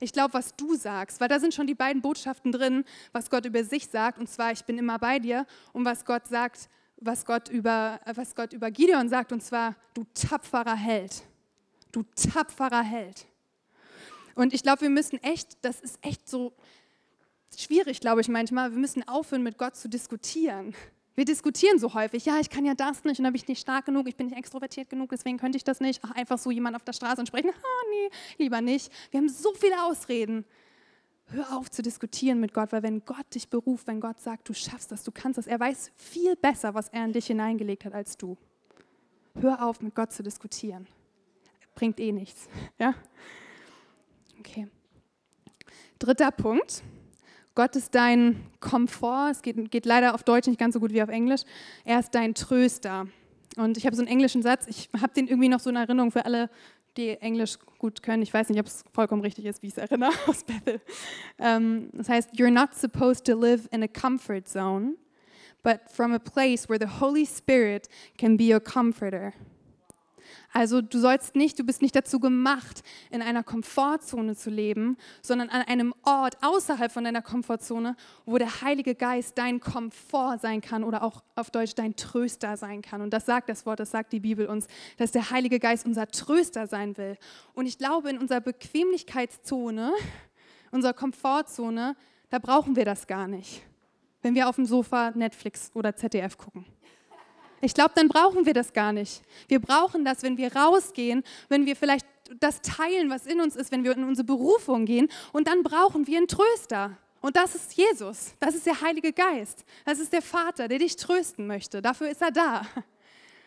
Ich 0.00 0.12
glaube, 0.12 0.34
was 0.34 0.54
du 0.54 0.74
sagst, 0.74 1.20
weil 1.20 1.28
da 1.28 1.40
sind 1.40 1.54
schon 1.54 1.66
die 1.66 1.74
beiden 1.74 2.02
Botschaften 2.02 2.52
drin, 2.52 2.84
was 3.12 3.30
Gott 3.30 3.44
über 3.46 3.64
sich 3.64 3.88
sagt, 3.88 4.18
und 4.18 4.28
zwar, 4.28 4.52
ich 4.52 4.64
bin 4.64 4.78
immer 4.78 4.98
bei 4.98 5.18
dir, 5.18 5.46
und 5.72 5.84
was 5.84 6.04
Gott 6.04 6.26
sagt, 6.28 6.68
was 7.00 7.24
Gott 7.24 7.48
über, 7.48 8.00
was 8.14 8.34
Gott 8.34 8.52
über 8.52 8.70
Gideon 8.70 9.08
sagt, 9.08 9.32
und 9.32 9.42
zwar, 9.42 9.76
du 9.94 10.04
tapferer 10.14 10.76
Held. 10.76 11.22
Du 11.92 12.04
tapferer 12.14 12.82
Held. 12.82 13.26
Und 14.34 14.52
ich 14.52 14.62
glaube, 14.62 14.82
wir 14.82 14.90
müssen 14.90 15.20
echt, 15.22 15.56
das 15.62 15.80
ist 15.80 15.98
echt 16.02 16.28
so 16.28 16.52
schwierig, 17.56 18.00
glaube 18.00 18.20
ich 18.20 18.28
manchmal, 18.28 18.70
wir 18.70 18.78
müssen 18.78 19.06
aufhören, 19.08 19.42
mit 19.42 19.58
Gott 19.58 19.74
zu 19.74 19.88
diskutieren. 19.88 20.74
Wir 21.18 21.24
diskutieren 21.24 21.80
so 21.80 21.94
häufig, 21.94 22.26
ja, 22.26 22.38
ich 22.38 22.48
kann 22.48 22.64
ja 22.64 22.74
das 22.74 23.02
nicht 23.02 23.18
und 23.18 23.24
dann 23.24 23.32
bin 23.32 23.42
ich 23.42 23.48
nicht 23.48 23.60
stark 23.60 23.86
genug, 23.86 24.06
ich 24.06 24.14
bin 24.14 24.28
nicht 24.28 24.38
extrovertiert 24.38 24.88
genug, 24.88 25.10
deswegen 25.10 25.36
könnte 25.36 25.56
ich 25.56 25.64
das 25.64 25.80
nicht. 25.80 26.00
Ach, 26.04 26.12
einfach 26.12 26.38
so 26.38 26.52
jemand 26.52 26.76
auf 26.76 26.84
der 26.84 26.92
Straße 26.92 27.20
und 27.20 27.26
sprechen, 27.26 27.50
ah, 27.56 27.84
nee, 27.90 28.08
lieber 28.44 28.60
nicht. 28.60 28.92
Wir 29.10 29.18
haben 29.18 29.28
so 29.28 29.52
viele 29.54 29.82
Ausreden. 29.82 30.44
Hör 31.26 31.56
auf 31.56 31.72
zu 31.72 31.82
diskutieren 31.82 32.38
mit 32.38 32.54
Gott, 32.54 32.70
weil 32.70 32.84
wenn 32.84 33.04
Gott 33.04 33.34
dich 33.34 33.48
beruft, 33.48 33.88
wenn 33.88 34.00
Gott 34.00 34.20
sagt, 34.20 34.48
du 34.48 34.54
schaffst 34.54 34.92
das, 34.92 35.02
du 35.02 35.10
kannst 35.10 35.38
das, 35.38 35.48
er 35.48 35.58
weiß 35.58 35.90
viel 35.96 36.36
besser, 36.36 36.74
was 36.74 36.88
er 36.90 37.04
in 37.04 37.12
dich 37.12 37.26
hineingelegt 37.26 37.84
hat 37.84 37.94
als 37.94 38.16
du. 38.16 38.36
Hör 39.40 39.66
auf, 39.66 39.80
mit 39.80 39.96
Gott 39.96 40.12
zu 40.12 40.22
diskutieren. 40.22 40.86
Bringt 41.74 41.98
eh 41.98 42.12
nichts. 42.12 42.48
Ja? 42.78 42.94
Okay. 44.38 44.68
Dritter 45.98 46.30
Punkt. 46.30 46.84
Gott 47.58 47.74
ist 47.74 47.92
dein 47.96 48.36
Komfort. 48.60 49.32
Es 49.32 49.42
geht, 49.42 49.72
geht 49.72 49.84
leider 49.84 50.14
auf 50.14 50.22
Deutsch 50.22 50.46
nicht 50.46 50.60
ganz 50.60 50.74
so 50.74 50.78
gut 50.78 50.92
wie 50.92 51.02
auf 51.02 51.08
Englisch. 51.08 51.40
Er 51.84 51.98
ist 51.98 52.14
dein 52.14 52.32
Tröster. 52.36 53.08
Und 53.56 53.76
ich 53.76 53.84
habe 53.84 53.96
so 53.96 54.02
einen 54.02 54.08
englischen 54.08 54.42
Satz, 54.42 54.68
ich 54.68 54.88
habe 55.02 55.12
den 55.12 55.26
irgendwie 55.26 55.48
noch 55.48 55.58
so 55.58 55.68
in 55.68 55.74
Erinnerung 55.74 56.12
für 56.12 56.24
alle, 56.24 56.50
die 56.96 57.20
Englisch 57.20 57.58
gut 57.78 58.00
können. 58.00 58.22
Ich 58.22 58.32
weiß 58.32 58.48
nicht, 58.50 58.60
ob 58.60 58.66
es 58.66 58.84
vollkommen 58.92 59.22
richtig 59.22 59.44
ist, 59.44 59.60
wie 59.60 59.66
ich 59.66 59.72
es 59.72 59.78
erinnere 59.78 60.12
aus 60.28 60.44
Bethel. 60.44 60.80
Um, 61.38 61.46
ähm, 61.46 61.90
das 61.94 62.08
heißt, 62.08 62.30
you're 62.34 62.48
not 62.48 62.76
supposed 62.76 63.26
to 63.26 63.36
live 63.36 63.68
in 63.72 63.82
a 63.82 63.88
comfort 63.88 64.46
zone, 64.46 64.94
but 65.64 65.80
from 65.90 66.12
a 66.12 66.20
place 66.20 66.68
where 66.68 66.78
the 66.78 67.00
Holy 67.00 67.26
Spirit 67.26 67.88
can 68.16 68.36
be 68.36 68.54
your 68.54 68.60
comforter. 68.60 69.32
Also 70.52 70.80
du 70.80 70.98
sollst 70.98 71.36
nicht, 71.36 71.58
du 71.58 71.64
bist 71.64 71.82
nicht 71.82 71.94
dazu 71.94 72.20
gemacht, 72.20 72.82
in 73.10 73.20
einer 73.20 73.42
Komfortzone 73.42 74.34
zu 74.34 74.48
leben, 74.48 74.96
sondern 75.20 75.50
an 75.50 75.62
einem 75.62 75.94
Ort 76.04 76.38
außerhalb 76.42 76.90
von 76.90 77.04
deiner 77.04 77.20
Komfortzone, 77.20 77.96
wo 78.24 78.38
der 78.38 78.62
Heilige 78.62 78.94
Geist 78.94 79.36
dein 79.36 79.60
Komfort 79.60 80.38
sein 80.40 80.60
kann 80.60 80.84
oder 80.84 81.02
auch 81.02 81.22
auf 81.34 81.50
Deutsch 81.50 81.74
dein 81.74 81.96
Tröster 81.96 82.56
sein 82.56 82.80
kann. 82.80 83.02
Und 83.02 83.12
das 83.12 83.26
sagt 83.26 83.50
das 83.50 83.66
Wort, 83.66 83.80
das 83.80 83.90
sagt 83.90 84.12
die 84.12 84.20
Bibel 84.20 84.46
uns, 84.46 84.66
dass 84.96 85.12
der 85.12 85.30
Heilige 85.30 85.60
Geist 85.60 85.84
unser 85.84 86.08
Tröster 86.08 86.66
sein 86.66 86.96
will. 86.96 87.18
Und 87.54 87.66
ich 87.66 87.76
glaube, 87.76 88.08
in 88.08 88.18
unserer 88.18 88.40
Bequemlichkeitszone, 88.40 89.92
unserer 90.70 90.94
Komfortzone, 90.94 91.94
da 92.30 92.38
brauchen 92.38 92.74
wir 92.74 92.84
das 92.86 93.06
gar 93.06 93.28
nicht, 93.28 93.62
wenn 94.22 94.34
wir 94.34 94.48
auf 94.48 94.56
dem 94.56 94.66
Sofa 94.66 95.10
Netflix 95.10 95.70
oder 95.74 95.94
ZDF 95.94 96.38
gucken. 96.38 96.64
Ich 97.60 97.74
glaube, 97.74 97.92
dann 97.94 98.08
brauchen 98.08 98.46
wir 98.46 98.54
das 98.54 98.72
gar 98.72 98.92
nicht. 98.92 99.22
Wir 99.48 99.60
brauchen 99.60 100.04
das, 100.04 100.22
wenn 100.22 100.36
wir 100.36 100.54
rausgehen, 100.54 101.24
wenn 101.48 101.66
wir 101.66 101.76
vielleicht 101.76 102.06
das 102.40 102.60
teilen, 102.60 103.10
was 103.10 103.26
in 103.26 103.40
uns 103.40 103.56
ist, 103.56 103.72
wenn 103.72 103.84
wir 103.84 103.96
in 103.96 104.04
unsere 104.04 104.24
Berufung 104.24 104.84
gehen. 104.84 105.08
Und 105.32 105.48
dann 105.48 105.62
brauchen 105.62 106.06
wir 106.06 106.18
einen 106.18 106.28
Tröster. 106.28 106.96
Und 107.20 107.36
das 107.36 107.54
ist 107.54 107.74
Jesus. 107.74 108.34
Das 108.38 108.54
ist 108.54 108.66
der 108.66 108.80
Heilige 108.80 109.12
Geist. 109.12 109.64
Das 109.84 109.98
ist 109.98 110.12
der 110.12 110.22
Vater, 110.22 110.68
der 110.68 110.78
dich 110.78 110.96
trösten 110.96 111.46
möchte. 111.46 111.82
Dafür 111.82 112.08
ist 112.10 112.22
er 112.22 112.30
da. 112.30 112.62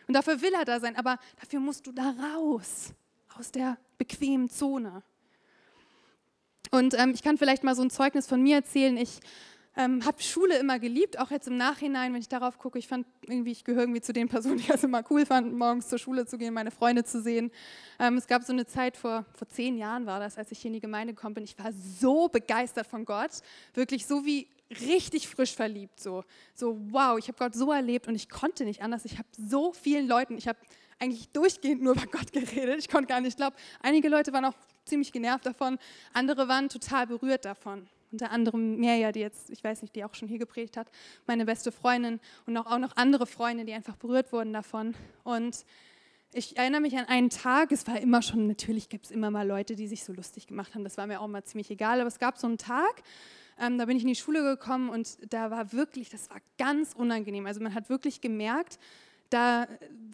Und 0.08 0.14
dafür 0.14 0.42
will 0.42 0.52
er 0.52 0.64
da 0.64 0.80
sein. 0.80 0.96
Aber 0.96 1.18
dafür 1.40 1.60
musst 1.60 1.86
du 1.86 1.92
da 1.92 2.14
raus, 2.34 2.92
aus 3.38 3.50
der 3.50 3.78
bequemen 3.98 4.50
Zone. 4.50 5.02
Und 6.70 6.94
ähm, 6.98 7.12
ich 7.14 7.22
kann 7.22 7.38
vielleicht 7.38 7.64
mal 7.64 7.74
so 7.74 7.82
ein 7.82 7.90
Zeugnis 7.90 8.26
von 8.26 8.42
mir 8.42 8.56
erzählen. 8.56 8.96
Ich 8.96 9.20
ähm, 9.76 10.04
habe 10.04 10.22
Schule 10.22 10.58
immer 10.58 10.78
geliebt, 10.78 11.18
auch 11.18 11.30
jetzt 11.30 11.48
im 11.48 11.56
Nachhinein, 11.56 12.12
wenn 12.12 12.20
ich 12.20 12.28
darauf 12.28 12.58
gucke. 12.58 12.78
Ich 12.78 12.88
fand 12.88 13.06
irgendwie, 13.22 13.52
ich 13.52 13.64
gehöre 13.64 13.82
irgendwie 13.82 14.02
zu 14.02 14.12
den 14.12 14.28
Personen, 14.28 14.58
die 14.58 14.68
es 14.72 14.84
immer 14.84 15.02
cool 15.10 15.24
fanden, 15.24 15.56
morgens 15.56 15.88
zur 15.88 15.98
Schule 15.98 16.26
zu 16.26 16.36
gehen, 16.36 16.52
meine 16.52 16.70
Freunde 16.70 17.04
zu 17.04 17.22
sehen. 17.22 17.50
Ähm, 17.98 18.16
es 18.16 18.26
gab 18.26 18.42
so 18.42 18.52
eine 18.52 18.66
Zeit 18.66 18.96
vor, 18.96 19.24
vor 19.32 19.48
zehn 19.48 19.78
Jahren 19.78 20.04
war 20.04 20.20
das, 20.20 20.36
als 20.36 20.52
ich 20.52 20.60
hier 20.60 20.68
in 20.68 20.74
die 20.74 20.80
Gemeinde 20.80 21.14
gekommen 21.14 21.34
bin. 21.34 21.44
Ich 21.44 21.58
war 21.58 21.72
so 21.72 22.28
begeistert 22.28 22.86
von 22.86 23.04
Gott, 23.04 23.30
wirklich 23.72 24.06
so 24.06 24.26
wie 24.26 24.46
richtig 24.80 25.28
frisch 25.28 25.54
verliebt. 25.54 26.00
So, 26.00 26.24
so 26.54 26.78
wow, 26.90 27.18
ich 27.18 27.28
habe 27.28 27.38
Gott 27.38 27.54
so 27.54 27.72
erlebt 27.72 28.08
und 28.08 28.14
ich 28.14 28.28
konnte 28.28 28.64
nicht 28.64 28.82
anders. 28.82 29.04
Ich 29.06 29.18
habe 29.18 29.28
so 29.36 29.72
vielen 29.72 30.06
Leuten, 30.06 30.36
ich 30.36 30.48
habe 30.48 30.58
eigentlich 30.98 31.30
durchgehend 31.30 31.82
nur 31.82 31.94
über 31.96 32.06
Gott 32.06 32.30
geredet. 32.32 32.78
Ich 32.78 32.90
konnte 32.90 33.08
gar 33.08 33.20
nicht, 33.20 33.30
ich 33.30 33.36
glaube, 33.36 33.56
einige 33.80 34.10
Leute 34.10 34.34
waren 34.34 34.44
auch 34.44 34.54
ziemlich 34.84 35.12
genervt 35.12 35.46
davon, 35.46 35.78
andere 36.12 36.48
waren 36.48 36.68
total 36.68 37.06
berührt 37.06 37.46
davon 37.46 37.88
unter 38.12 38.30
anderem 38.30 38.76
Mirja, 38.76 39.10
die 39.10 39.20
jetzt, 39.20 39.50
ich 39.50 39.64
weiß 39.64 39.82
nicht, 39.82 39.96
die 39.96 40.04
auch 40.04 40.14
schon 40.14 40.28
hier 40.28 40.38
geprägt 40.38 40.76
hat, 40.76 40.88
meine 41.26 41.44
beste 41.44 41.72
Freundin 41.72 42.20
und 42.46 42.56
auch, 42.56 42.66
auch 42.66 42.78
noch 42.78 42.96
andere 42.96 43.26
Freunde, 43.26 43.64
die 43.64 43.72
einfach 43.72 43.96
berührt 43.96 44.32
wurden 44.32 44.52
davon. 44.52 44.94
Und 45.24 45.64
ich 46.32 46.56
erinnere 46.56 46.80
mich 46.80 46.96
an 46.96 47.06
einen 47.06 47.30
Tag, 47.30 47.72
es 47.72 47.86
war 47.86 48.00
immer 48.00 48.22
schon, 48.22 48.46
natürlich 48.46 48.88
gibt 48.88 49.06
es 49.06 49.10
immer 49.10 49.30
mal 49.30 49.46
Leute, 49.46 49.76
die 49.76 49.86
sich 49.86 50.04
so 50.04 50.12
lustig 50.12 50.46
gemacht 50.46 50.74
haben, 50.74 50.84
das 50.84 50.96
war 50.96 51.06
mir 51.06 51.20
auch 51.20 51.28
mal 51.28 51.44
ziemlich 51.44 51.70
egal, 51.70 52.00
aber 52.00 52.08
es 52.08 52.18
gab 52.18 52.38
so 52.38 52.46
einen 52.46 52.58
Tag, 52.58 53.02
ähm, 53.58 53.78
da 53.78 53.84
bin 53.84 53.96
ich 53.96 54.02
in 54.02 54.08
die 54.08 54.14
Schule 54.14 54.42
gekommen 54.42 54.88
und 54.88 55.32
da 55.32 55.50
war 55.50 55.72
wirklich, 55.72 56.10
das 56.10 56.30
war 56.30 56.38
ganz 56.58 56.94
unangenehm. 56.94 57.46
Also 57.46 57.60
man 57.60 57.74
hat 57.74 57.88
wirklich 57.90 58.20
gemerkt, 58.20 58.78
da, 59.30 59.66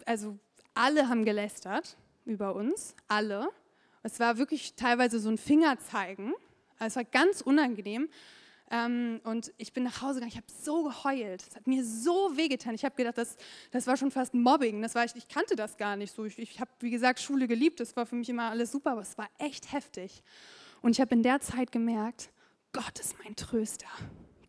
also 0.05 0.37
alle 0.73 1.09
haben 1.09 1.25
gelästert 1.25 1.97
über 2.25 2.55
uns, 2.55 2.95
alle. 3.07 3.49
Es 4.03 4.19
war 4.19 4.37
wirklich 4.37 4.75
teilweise 4.75 5.19
so 5.19 5.29
ein 5.29 5.37
Fingerzeigen 5.37 6.33
es 6.87 6.95
war 6.95 7.03
ganz 7.03 7.41
unangenehm. 7.41 8.09
Ähm, 8.71 9.19
und 9.23 9.51
ich 9.57 9.73
bin 9.73 9.83
nach 9.83 10.01
Hause 10.01 10.15
gegangen, 10.15 10.31
ich 10.31 10.37
habe 10.37 10.47
so 10.47 10.83
geheult. 10.83 11.43
Es 11.47 11.55
hat 11.55 11.65
mir 11.65 11.83
so 11.83 12.37
wehgetan. 12.37 12.75
Ich 12.75 12.85
habe 12.85 12.95
gedacht, 12.95 13.17
das, 13.17 13.35
das 13.71 13.87
war 13.87 13.97
schon 13.97 14.11
fast 14.11 14.33
Mobbing. 14.33 14.81
Das 14.81 14.95
war, 14.95 15.05
ich, 15.05 15.15
ich 15.15 15.27
kannte 15.27 15.55
das 15.55 15.77
gar 15.77 15.95
nicht 15.95 16.13
so. 16.13 16.25
Ich, 16.25 16.37
ich 16.37 16.59
habe, 16.59 16.69
wie 16.79 16.91
gesagt, 16.91 17.19
Schule 17.19 17.47
geliebt. 17.47 17.79
Das 17.79 17.95
war 17.95 18.05
für 18.05 18.15
mich 18.15 18.29
immer 18.29 18.49
alles 18.49 18.71
super, 18.71 18.91
aber 18.91 19.01
es 19.01 19.17
war 19.17 19.27
echt 19.39 19.71
heftig. 19.71 20.23
Und 20.81 20.91
ich 20.91 21.01
habe 21.01 21.15
in 21.15 21.23
der 21.23 21.41
Zeit 21.41 21.71
gemerkt, 21.71 22.29
Gott 22.71 22.99
ist 22.99 23.15
mein 23.23 23.35
Tröster. 23.35 23.87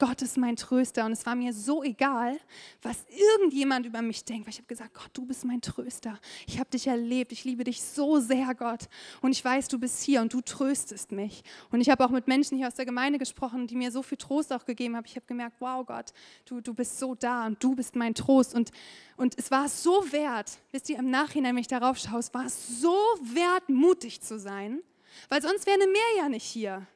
Gott 0.01 0.23
ist 0.23 0.39
mein 0.39 0.57
Tröster 0.57 1.05
und 1.05 1.13
es 1.13 1.27
war 1.27 1.35
mir 1.35 1.53
so 1.53 1.85
egal, 1.85 2.41
was 2.81 3.05
irgendjemand 3.37 3.85
über 3.85 4.01
mich 4.01 4.25
denkt, 4.25 4.47
weil 4.47 4.55
ich 4.55 4.59
habe 4.59 4.67
gesagt, 4.67 4.95
Gott, 4.95 5.11
du 5.13 5.27
bist 5.27 5.45
mein 5.45 5.61
Tröster. 5.61 6.19
Ich 6.47 6.59
habe 6.59 6.71
dich 6.71 6.87
erlebt, 6.87 7.33
ich 7.33 7.45
liebe 7.45 7.65
dich 7.65 7.83
so 7.83 8.19
sehr, 8.19 8.55
Gott. 8.55 8.89
Und 9.21 9.33
ich 9.33 9.45
weiß, 9.45 9.69
du 9.69 9.79
bist 9.79 10.03
hier 10.03 10.23
und 10.23 10.33
du 10.33 10.41
tröstest 10.41 11.13
mich. 11.13 11.45
Und 11.71 11.83
ich 11.83 11.91
habe 11.91 12.03
auch 12.03 12.09
mit 12.09 12.29
Menschen 12.29 12.57
hier 12.57 12.67
aus 12.67 12.77
der 12.77 12.87
Gemeinde 12.87 13.19
gesprochen, 13.19 13.67
die 13.67 13.77
mir 13.77 13.93
so 13.93 14.03
viel 14.03 14.17
Trost 14.17 14.55
auch 14.55 14.65
gegeben 14.65 14.97
haben. 14.97 15.05
Ich 15.05 15.17
habe 15.17 15.27
gemerkt, 15.27 15.57
wow, 15.61 15.85
Gott, 15.85 16.15
du, 16.47 16.63
du 16.63 16.73
bist 16.73 16.99
so 16.99 17.15
da 17.15 17.47
und 17.47 17.63
du 17.63 17.77
bist 17.77 17.95
mein 17.95 18.15
Trost. 18.15 18.55
Und, 18.55 18.71
und 19.19 19.39
es 19.39 19.51
war 19.51 19.69
so 19.69 20.11
wert, 20.13 20.59
wisst 20.73 20.89
ihr, 20.89 20.99
im 20.99 21.11
Nachhinein, 21.11 21.55
wenn 21.55 21.61
ich 21.61 21.69
darauf 21.69 21.99
schaue, 21.99 22.21
es 22.21 22.33
war 22.33 22.49
so 22.49 22.97
wert, 23.21 23.69
mutig 23.69 24.23
zu 24.23 24.39
sein, 24.39 24.81
weil 25.29 25.43
sonst 25.43 25.67
wäre 25.67 25.77
eine 25.77 25.93
mehr 25.93 26.17
ja 26.17 26.29
nicht 26.31 26.45
hier. 26.45 26.87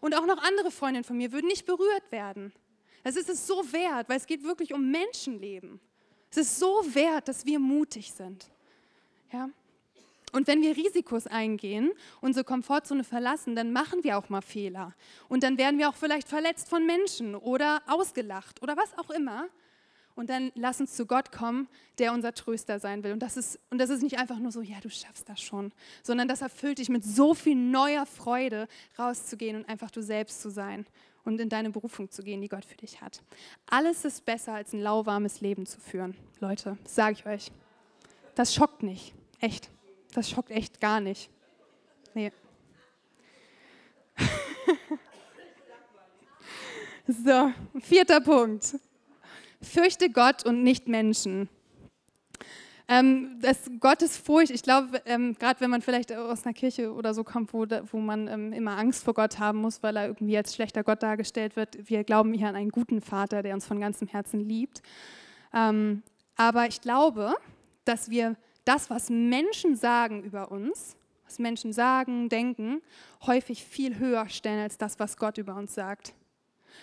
Und 0.00 0.14
auch 0.14 0.26
noch 0.26 0.42
andere 0.42 0.70
Freundinnen 0.70 1.04
von 1.04 1.16
mir 1.16 1.32
würden 1.32 1.46
nicht 1.46 1.66
berührt 1.66 2.10
werden. 2.10 2.52
Das 3.02 3.16
ist 3.16 3.28
es 3.28 3.46
so 3.46 3.72
wert, 3.72 4.08
weil 4.08 4.16
es 4.16 4.26
geht 4.26 4.44
wirklich 4.44 4.72
um 4.72 4.90
Menschenleben. 4.90 5.80
Es 6.30 6.38
ist 6.38 6.58
so 6.58 6.82
wert, 6.94 7.28
dass 7.28 7.44
wir 7.44 7.58
mutig 7.58 8.12
sind. 8.12 8.50
Ja? 9.32 9.50
Und 10.32 10.48
wenn 10.48 10.62
wir 10.62 10.76
Risikos 10.76 11.28
eingehen, 11.28 11.92
unsere 12.20 12.44
Komfortzone 12.44 13.04
verlassen, 13.04 13.54
dann 13.54 13.72
machen 13.72 14.02
wir 14.02 14.18
auch 14.18 14.30
mal 14.30 14.42
Fehler. 14.42 14.94
Und 15.28 15.44
dann 15.44 15.58
werden 15.58 15.78
wir 15.78 15.88
auch 15.88 15.94
vielleicht 15.94 16.28
verletzt 16.28 16.68
von 16.68 16.84
Menschen 16.86 17.36
oder 17.36 17.82
ausgelacht 17.86 18.60
oder 18.60 18.76
was 18.76 18.98
auch 18.98 19.10
immer. 19.10 19.48
Und 20.16 20.30
dann 20.30 20.52
lass 20.54 20.80
uns 20.80 20.94
zu 20.94 21.06
Gott 21.06 21.32
kommen, 21.32 21.68
der 21.98 22.12
unser 22.12 22.32
Tröster 22.34 22.78
sein 22.78 23.02
will. 23.02 23.12
Und 23.12 23.20
das, 23.20 23.36
ist, 23.36 23.58
und 23.70 23.78
das 23.78 23.90
ist 23.90 24.02
nicht 24.02 24.18
einfach 24.18 24.38
nur 24.38 24.52
so, 24.52 24.60
ja, 24.60 24.78
du 24.80 24.88
schaffst 24.88 25.28
das 25.28 25.40
schon, 25.40 25.72
sondern 26.02 26.28
das 26.28 26.40
erfüllt 26.40 26.78
dich 26.78 26.88
mit 26.88 27.04
so 27.04 27.34
viel 27.34 27.56
neuer 27.56 28.06
Freude, 28.06 28.68
rauszugehen 28.98 29.56
und 29.56 29.68
einfach 29.68 29.90
du 29.90 30.02
selbst 30.02 30.40
zu 30.40 30.50
sein 30.50 30.86
und 31.24 31.40
in 31.40 31.48
deine 31.48 31.70
Berufung 31.70 32.10
zu 32.10 32.22
gehen, 32.22 32.40
die 32.40 32.48
Gott 32.48 32.64
für 32.64 32.76
dich 32.76 33.00
hat. 33.00 33.22
Alles 33.66 34.04
ist 34.04 34.24
besser, 34.24 34.54
als 34.54 34.72
ein 34.72 34.80
lauwarmes 34.80 35.40
Leben 35.40 35.66
zu 35.66 35.80
führen. 35.80 36.16
Leute, 36.38 36.78
sage 36.84 37.16
ich 37.18 37.26
euch. 37.26 37.50
Das 38.36 38.54
schockt 38.54 38.84
nicht. 38.84 39.14
Echt. 39.40 39.68
Das 40.12 40.30
schockt 40.30 40.50
echt 40.50 40.80
gar 40.80 41.00
nicht. 41.00 41.28
Nee. 42.14 42.30
so, 47.08 47.52
vierter 47.80 48.20
Punkt. 48.20 48.76
Fürchte 49.64 50.10
Gott 50.10 50.44
und 50.44 50.62
nicht 50.62 50.88
Menschen. 50.88 51.48
Ähm, 52.86 53.38
das 53.40 53.70
Gottesfurcht, 53.80 54.50
ich 54.50 54.62
glaube, 54.62 55.00
ähm, 55.06 55.34
gerade 55.38 55.60
wenn 55.60 55.70
man 55.70 55.80
vielleicht 55.80 56.12
aus 56.12 56.44
einer 56.44 56.52
Kirche 56.52 56.92
oder 56.92 57.14
so 57.14 57.24
kommt, 57.24 57.54
wo, 57.54 57.64
wo 57.90 57.98
man 57.98 58.28
ähm, 58.28 58.52
immer 58.52 58.76
Angst 58.76 59.04
vor 59.04 59.14
Gott 59.14 59.38
haben 59.38 59.58
muss, 59.58 59.82
weil 59.82 59.96
er 59.96 60.06
irgendwie 60.06 60.36
als 60.36 60.54
schlechter 60.54 60.84
Gott 60.84 61.02
dargestellt 61.02 61.56
wird, 61.56 61.88
wir 61.88 62.04
glauben 62.04 62.34
hier 62.34 62.48
an 62.48 62.56
einen 62.56 62.70
guten 62.70 63.00
Vater, 63.00 63.42
der 63.42 63.54
uns 63.54 63.66
von 63.66 63.80
ganzem 63.80 64.06
Herzen 64.06 64.40
liebt. 64.40 64.82
Ähm, 65.54 66.02
aber 66.36 66.66
ich 66.66 66.82
glaube, 66.82 67.34
dass 67.86 68.10
wir 68.10 68.36
das, 68.66 68.90
was 68.90 69.08
Menschen 69.08 69.76
sagen 69.76 70.22
über 70.22 70.50
uns, 70.50 70.96
was 71.24 71.38
Menschen 71.38 71.72
sagen, 71.72 72.28
denken, 72.28 72.82
häufig 73.26 73.64
viel 73.64 73.98
höher 73.98 74.28
stellen 74.28 74.60
als 74.60 74.76
das, 74.76 74.98
was 74.98 75.16
Gott 75.16 75.38
über 75.38 75.54
uns 75.54 75.74
sagt. 75.74 76.12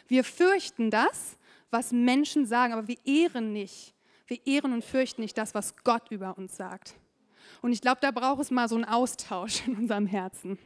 Wir 0.07 0.23
fürchten 0.23 0.89
das, 0.89 1.37
was 1.71 1.91
Menschen 1.91 2.45
sagen, 2.45 2.73
aber 2.73 2.87
wir 2.87 2.97
ehren 3.05 3.53
nicht. 3.53 3.93
Wir 4.27 4.45
ehren 4.45 4.73
und 4.73 4.83
fürchten 4.83 5.21
nicht 5.21 5.37
das, 5.37 5.55
was 5.55 5.75
Gott 5.83 6.11
über 6.11 6.37
uns 6.37 6.55
sagt. 6.55 6.95
Und 7.61 7.71
ich 7.71 7.81
glaube, 7.81 7.99
da 8.01 8.11
braucht 8.11 8.41
es 8.41 8.51
mal 8.51 8.67
so 8.69 8.75
einen 8.75 8.85
Austausch 8.85 9.67
in 9.67 9.75
unserem 9.75 10.05
Herzen. 10.05 10.57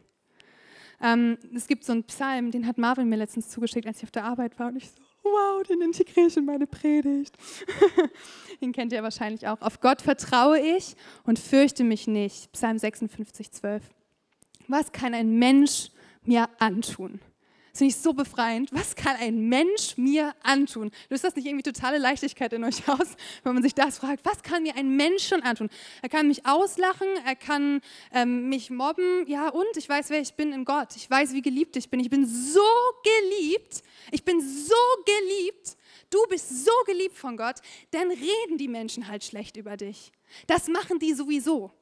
Ähm, 1.02 1.38
es 1.54 1.68
gibt 1.68 1.84
so 1.84 1.92
einen 1.92 2.04
Psalm, 2.06 2.52
den 2.52 2.68
hat 2.68 2.78
Marvin 2.78 3.10
mir 3.10 3.18
letztens 3.18 3.50
zugeschickt, 3.50 3.88
als 3.88 3.98
ich 3.98 4.04
auf 4.04 4.12
der 4.12 4.26
Arbeit 4.26 4.58
war. 4.60 4.68
Und 4.68 4.78
ich 4.78 4.90
so, 4.90 4.96
wow, 5.24 5.64
den 5.64 5.82
integriere 5.82 6.28
ich 6.28 6.38
in 6.38 6.46
meine 6.46 6.68
Predigt. 6.68 7.36
den 8.62 8.72
kennt 8.72 8.94
ihr 8.94 9.04
wahrscheinlich 9.04 9.48
auch. 9.48 9.62
Auf 9.62 9.82
Gott 9.82 10.02
vertraue 10.02 10.60
ich 10.60 10.96
und 11.24 11.40
fürchte 11.40 11.84
mich 11.84 12.08
nicht. 12.08 12.52
Psalm 12.54 12.78
56, 12.78 13.52
12. 13.52 13.84
Was 14.68 14.92
kann 14.92 15.14
ein 15.14 15.38
Mensch 15.38 15.90
mir 16.24 16.50
antun? 16.60 17.20
Das 17.76 17.80
finde 17.80 17.94
ich 17.94 18.02
so 18.02 18.14
befreiend. 18.14 18.70
Was 18.72 18.96
kann 18.96 19.18
ein 19.18 19.50
Mensch 19.50 19.98
mir 19.98 20.34
antun? 20.44 20.92
Löst 21.10 21.26
das 21.26 21.36
nicht 21.36 21.46
irgendwie 21.46 21.62
totale 21.62 21.98
Leichtigkeit 21.98 22.54
in 22.54 22.64
euch 22.64 22.88
aus, 22.88 23.18
wenn 23.44 23.54
man 23.54 23.64
sich 23.64 23.76
das 23.76 23.98
fragt? 23.98 24.24
Was 24.24 24.44
kann 24.44 24.64
mir 24.64 24.78
ein 24.78 24.96
Mensch 24.96 25.28
schon 25.28 25.44
antun? 25.44 25.70
Er 26.02 26.08
kann 26.08 26.30
mich 26.30 26.46
auslachen, 26.46 27.06
er 27.26 27.36
kann 27.36 27.82
ähm, 28.14 28.48
mich 28.48 28.70
mobben. 28.70 29.28
Ja, 29.28 29.50
und 29.50 29.76
ich 29.76 29.90
weiß, 29.90 30.10
wer 30.10 30.22
ich 30.22 30.36
bin 30.36 30.54
in 30.54 30.64
Gott. 30.64 30.96
Ich 30.96 31.10
weiß, 31.10 31.34
wie 31.34 31.42
geliebt 31.42 31.76
ich 31.76 31.90
bin. 31.90 32.00
Ich 32.00 32.10
bin 32.10 32.26
so 32.26 32.62
geliebt. 33.04 33.84
Ich 34.10 34.24
bin 34.24 34.40
so 34.40 34.74
geliebt. 35.06 35.76
Du 36.10 36.26
bist 36.30 36.64
so 36.64 36.72
geliebt 36.86 37.18
von 37.18 37.36
Gott. 37.36 37.58
Dann 37.92 38.10
reden 38.10 38.58
die 38.58 38.70
Menschen 38.70 39.10
halt 39.10 39.26
schlecht 39.26 39.58
über 39.58 39.76
dich. 39.76 40.14
Das 40.48 40.70
machen 40.70 40.98
die 40.98 41.14
sowieso. 41.14 41.74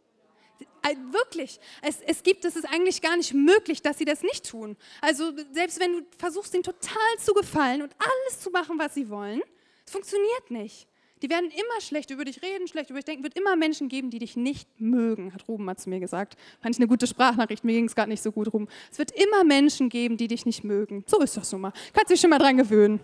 Äh, 0.81 0.95
wirklich, 1.11 1.59
es, 1.81 1.99
es 2.01 2.23
gibt, 2.23 2.45
es 2.45 2.55
ist 2.55 2.65
eigentlich 2.65 3.01
gar 3.01 3.15
nicht 3.17 3.33
möglich, 3.33 3.81
dass 3.81 3.97
sie 3.97 4.05
das 4.05 4.21
nicht 4.21 4.49
tun. 4.49 4.75
Also 5.01 5.31
selbst 5.51 5.79
wenn 5.79 5.93
du 5.93 6.05
versuchst, 6.17 6.53
ihnen 6.53 6.63
total 6.63 7.17
zu 7.19 7.33
gefallen 7.33 7.81
und 7.81 7.93
alles 7.97 8.39
zu 8.39 8.49
machen, 8.49 8.77
was 8.77 8.93
sie 8.93 9.09
wollen, 9.09 9.41
es 9.85 9.91
funktioniert 9.91 10.49
nicht. 10.49 10.87
Die 11.23 11.29
werden 11.29 11.49
immer 11.51 11.79
schlecht 11.79 12.11
über 12.11 12.25
dich 12.25 12.41
reden, 12.41 12.67
schlecht 12.67 12.89
über 12.89 12.99
dich 12.99 13.05
denken. 13.05 13.23
wird 13.23 13.37
immer 13.37 13.55
Menschen 13.55 13.87
geben, 13.87 14.09
die 14.09 14.19
dich 14.19 14.35
nicht 14.35 14.67
mögen, 14.77 15.33
hat 15.33 15.47
Ruben 15.47 15.63
mal 15.63 15.77
zu 15.77 15.89
mir 15.89 16.01
gesagt. 16.01 16.35
Fand 16.61 16.75
ich 16.75 16.79
eine 16.79 16.87
gute 16.89 17.07
Sprachnachricht, 17.07 17.63
mir 17.63 17.71
ging 17.71 17.85
es 17.85 17.95
gerade 17.95 18.09
nicht 18.09 18.21
so 18.21 18.33
gut, 18.33 18.53
Ruben. 18.53 18.67
Es 18.91 18.99
wird 18.99 19.11
immer 19.11 19.45
Menschen 19.45 19.87
geben, 19.87 20.17
die 20.17 20.27
dich 20.27 20.45
nicht 20.45 20.65
mögen. 20.65 21.05
So 21.07 21.21
ist 21.21 21.37
das 21.37 21.49
nun 21.53 21.61
mal. 21.61 21.73
Kannst 21.93 22.09
dich 22.11 22.19
schon 22.19 22.29
mal 22.29 22.39
dran 22.39 22.57
gewöhnen. 22.57 22.99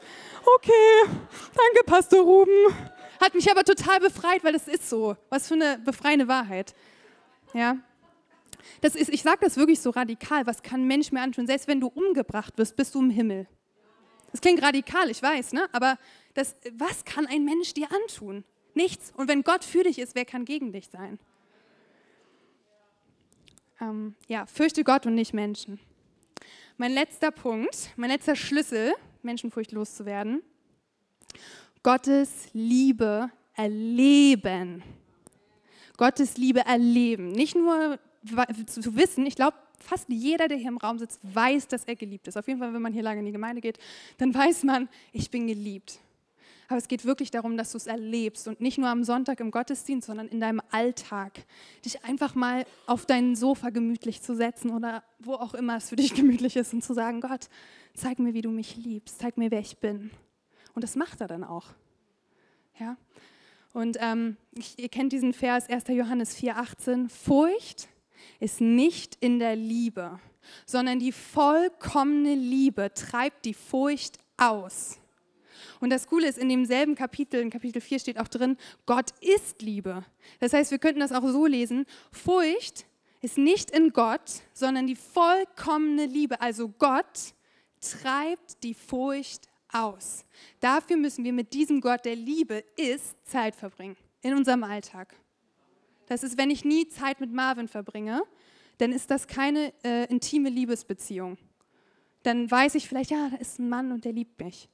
Okay, 0.58 1.10
danke, 1.56 1.86
Pastor 1.86 2.20
Ruben. 2.20 2.52
Hat 3.22 3.36
mich 3.36 3.50
aber 3.50 3.64
total 3.64 4.02
befreit, 4.02 4.44
weil 4.44 4.52
das 4.52 4.68
ist 4.68 4.90
so. 4.90 5.16
Was 5.30 5.48
für 5.48 5.54
eine 5.54 5.80
befreiende 5.80 6.28
Wahrheit. 6.28 6.76
Ja? 7.54 7.78
Das 8.82 8.96
ist, 8.96 9.10
ich 9.10 9.22
sage 9.22 9.40
das 9.42 9.58
wirklich 9.58 9.80
so 9.80 9.90
radikal. 9.90 10.46
Was 10.46 10.62
kann 10.62 10.82
ein 10.82 10.88
Mensch 10.88 11.12
mir 11.12 11.22
antun? 11.22 11.48
Selbst 11.48 11.68
wenn 11.68 11.80
du 11.80 11.88
umgebracht 11.88 12.58
wirst, 12.58 12.76
bist 12.76 12.96
du 12.96 13.00
im 13.00 13.10
Himmel. 13.10 13.48
Das 14.32 14.42
klingt 14.42 14.62
radikal, 14.62 15.10
ich 15.10 15.22
weiß, 15.22 15.54
ne? 15.54 15.68
aber 15.72 15.98
das, 16.36 16.56
was 16.74 17.04
kann 17.04 17.26
ein 17.26 17.46
Mensch 17.46 17.74
dir 17.74 17.88
antun? 17.92 18.44
Nichts. 18.76 19.12
Und 19.18 19.28
wenn 19.28 19.44
Gott 19.44 19.64
für 19.64 19.84
dich 19.84 19.98
ist, 19.98 20.14
wer 20.14 20.26
kann 20.26 20.46
gegen 20.46 20.72
dich 20.72 20.88
sein? 20.90 21.20
Ähm, 23.82 24.16
ja, 24.28 24.46
fürchte 24.46 24.84
Gott 24.84 25.06
und 25.06 25.16
nicht 25.16 25.34
Menschen. 25.34 25.80
Mein 26.78 26.92
letzter 26.92 27.32
Punkt, 27.32 27.90
mein 27.96 28.10
letzter 28.10 28.36
Schlüssel, 28.36 28.94
Menschenfurcht 29.24 29.72
loszuwerden. 29.72 30.44
Gottes 31.82 32.50
Liebe 32.54 33.32
erleben. 33.56 34.84
Gottes 36.00 36.38
Liebe 36.38 36.62
erleben. 36.62 37.34
Nicht 37.34 37.56
nur 37.56 38.00
zu 38.66 38.96
wissen, 38.96 39.26
ich 39.26 39.36
glaube, 39.36 39.58
fast 39.80 40.08
jeder, 40.08 40.48
der 40.48 40.58
hier 40.58 40.70
im 40.70 40.78
Raum 40.78 40.98
sitzt, 40.98 41.20
weiß, 41.24 41.68
dass 41.68 41.84
er 41.84 41.98
geliebt 41.98 42.30
ist. 42.30 42.38
Auf 42.38 42.48
jeden 42.48 42.60
Fall, 42.60 42.74
wenn 42.74 42.82
man 42.82 42.94
hier 42.94 43.04
lange 43.04 43.20
in 43.20 43.26
die 43.26 43.34
Gemeinde 43.34 43.60
geht, 43.60 43.78
dann 44.18 44.34
weiß 44.34 44.64
man, 44.64 44.88
ich 45.12 45.30
bin 45.30 45.46
geliebt. 45.48 46.00
Aber 46.70 46.78
es 46.78 46.88
geht 46.88 47.04
wirklich 47.04 47.32
darum, 47.32 47.58
dass 47.58 47.72
du 47.74 47.78
es 47.78 47.86
erlebst 47.86 48.48
und 48.48 48.62
nicht 48.62 48.78
nur 48.78 48.88
am 48.88 49.04
Sonntag 49.04 49.42
im 49.42 49.52
Gottesdienst, 49.52 50.08
sondern 50.08 50.30
in 50.30 50.40
deinem 50.40 50.62
Alltag. 50.72 51.34
Dich 51.84 52.06
einfach 52.06 52.34
mal 52.34 52.66
auf 52.86 53.06
dein 53.06 53.36
Sofa 53.36 53.70
gemütlich 53.70 54.22
zu 54.22 54.36
setzen 54.36 54.70
oder 54.72 55.04
wo 55.20 55.34
auch 55.34 55.54
immer 55.54 55.78
es 55.78 55.90
für 55.90 55.98
dich 55.98 56.14
gemütlich 56.16 56.56
ist 56.56 56.74
und 56.74 56.82
zu 56.82 56.94
sagen, 56.94 57.20
Gott, 57.20 57.50
zeig 57.94 58.20
mir, 58.20 58.34
wie 58.34 58.42
du 58.42 58.52
mich 58.52 58.78
liebst, 58.78 59.20
zeig 59.20 59.36
mir, 59.36 59.52
wer 59.52 59.60
ich 59.60 59.80
bin. 59.80 60.12
Und 60.76 60.84
das 60.84 60.96
macht 60.96 61.20
er 61.20 61.28
dann 61.28 61.44
auch. 61.44 61.68
Ja? 62.80 62.96
Und 63.74 63.98
ähm, 64.00 64.38
ihr 64.78 64.90
kennt 64.90 65.14
diesen 65.14 65.34
Vers 65.34 65.70
1. 65.70 65.86
Johannes 65.90 66.38
4,18. 66.38 67.10
Furcht 67.10 67.88
ist 68.40 68.62
nicht 68.62 69.18
in 69.20 69.40
der 69.40 69.56
Liebe, 69.56 70.20
sondern 70.66 71.00
die 71.00 71.12
vollkommene 71.12 72.36
Liebe 72.36 72.92
treibt 72.94 73.46
die 73.46 73.54
Furcht 73.54 74.18
aus. 74.38 75.00
Und 75.80 75.92
das 75.92 76.08
Coole 76.08 76.28
ist, 76.28 76.38
in 76.38 76.50
demselben 76.50 76.96
Kapitel, 76.96 77.40
in 77.42 77.50
Kapitel 77.50 77.82
4 77.82 78.00
steht 78.00 78.20
auch 78.20 78.28
drin, 78.28 78.58
Gott 78.86 79.12
ist 79.22 79.62
Liebe. 79.62 80.06
Das 80.40 80.54
heißt, 80.54 80.72
wir 80.72 80.80
könnten 80.80 81.00
das 81.00 81.12
auch 81.12 81.28
so 81.28 81.46
lesen, 81.46 81.86
Furcht 82.12 82.86
ist 83.22 83.38
nicht 83.38 83.72
in 83.72 83.92
Gott, 83.92 84.42
sondern 84.54 84.88
die 84.88 84.96
vollkommene 84.96 86.06
Liebe. 86.06 86.40
Also 86.42 86.70
Gott 86.70 87.34
treibt 87.82 88.64
die 88.64 88.74
Furcht 88.74 89.49
aus. 89.72 90.26
Dafür 90.60 90.98
müssen 90.98 91.24
wir 91.24 91.34
mit 91.34 91.54
diesem 91.54 91.82
Gott, 91.82 92.06
der 92.06 92.16
Liebe 92.16 92.64
ist, 92.76 93.16
Zeit 93.26 93.56
verbringen 93.56 93.98
in 94.22 94.34
unserem 94.34 94.64
Alltag. 94.64 95.16
Das 96.08 96.24
ist, 96.24 96.38
wenn 96.38 96.50
ich 96.50 96.66
nie 96.66 96.88
Zeit 96.88 97.20
mit 97.20 97.32
Marvin 97.32 97.68
verbringe, 97.68 98.24
dann 98.80 98.92
ist 98.92 99.12
das 99.12 99.28
keine 99.28 99.74
äh, 99.84 100.06
intime 100.06 100.50
Liebesbeziehung. 100.50 101.38
Dann 102.24 102.50
weiß 102.50 102.76
ich 102.76 102.88
vielleicht, 102.88 103.12
ja, 103.12 103.30
da 103.30 103.38
ist 103.38 103.60
ein 103.60 103.70
Mann 103.70 103.92
und 103.92 104.06
der 104.06 104.14
liebt 104.14 104.40
mich. 104.40 104.70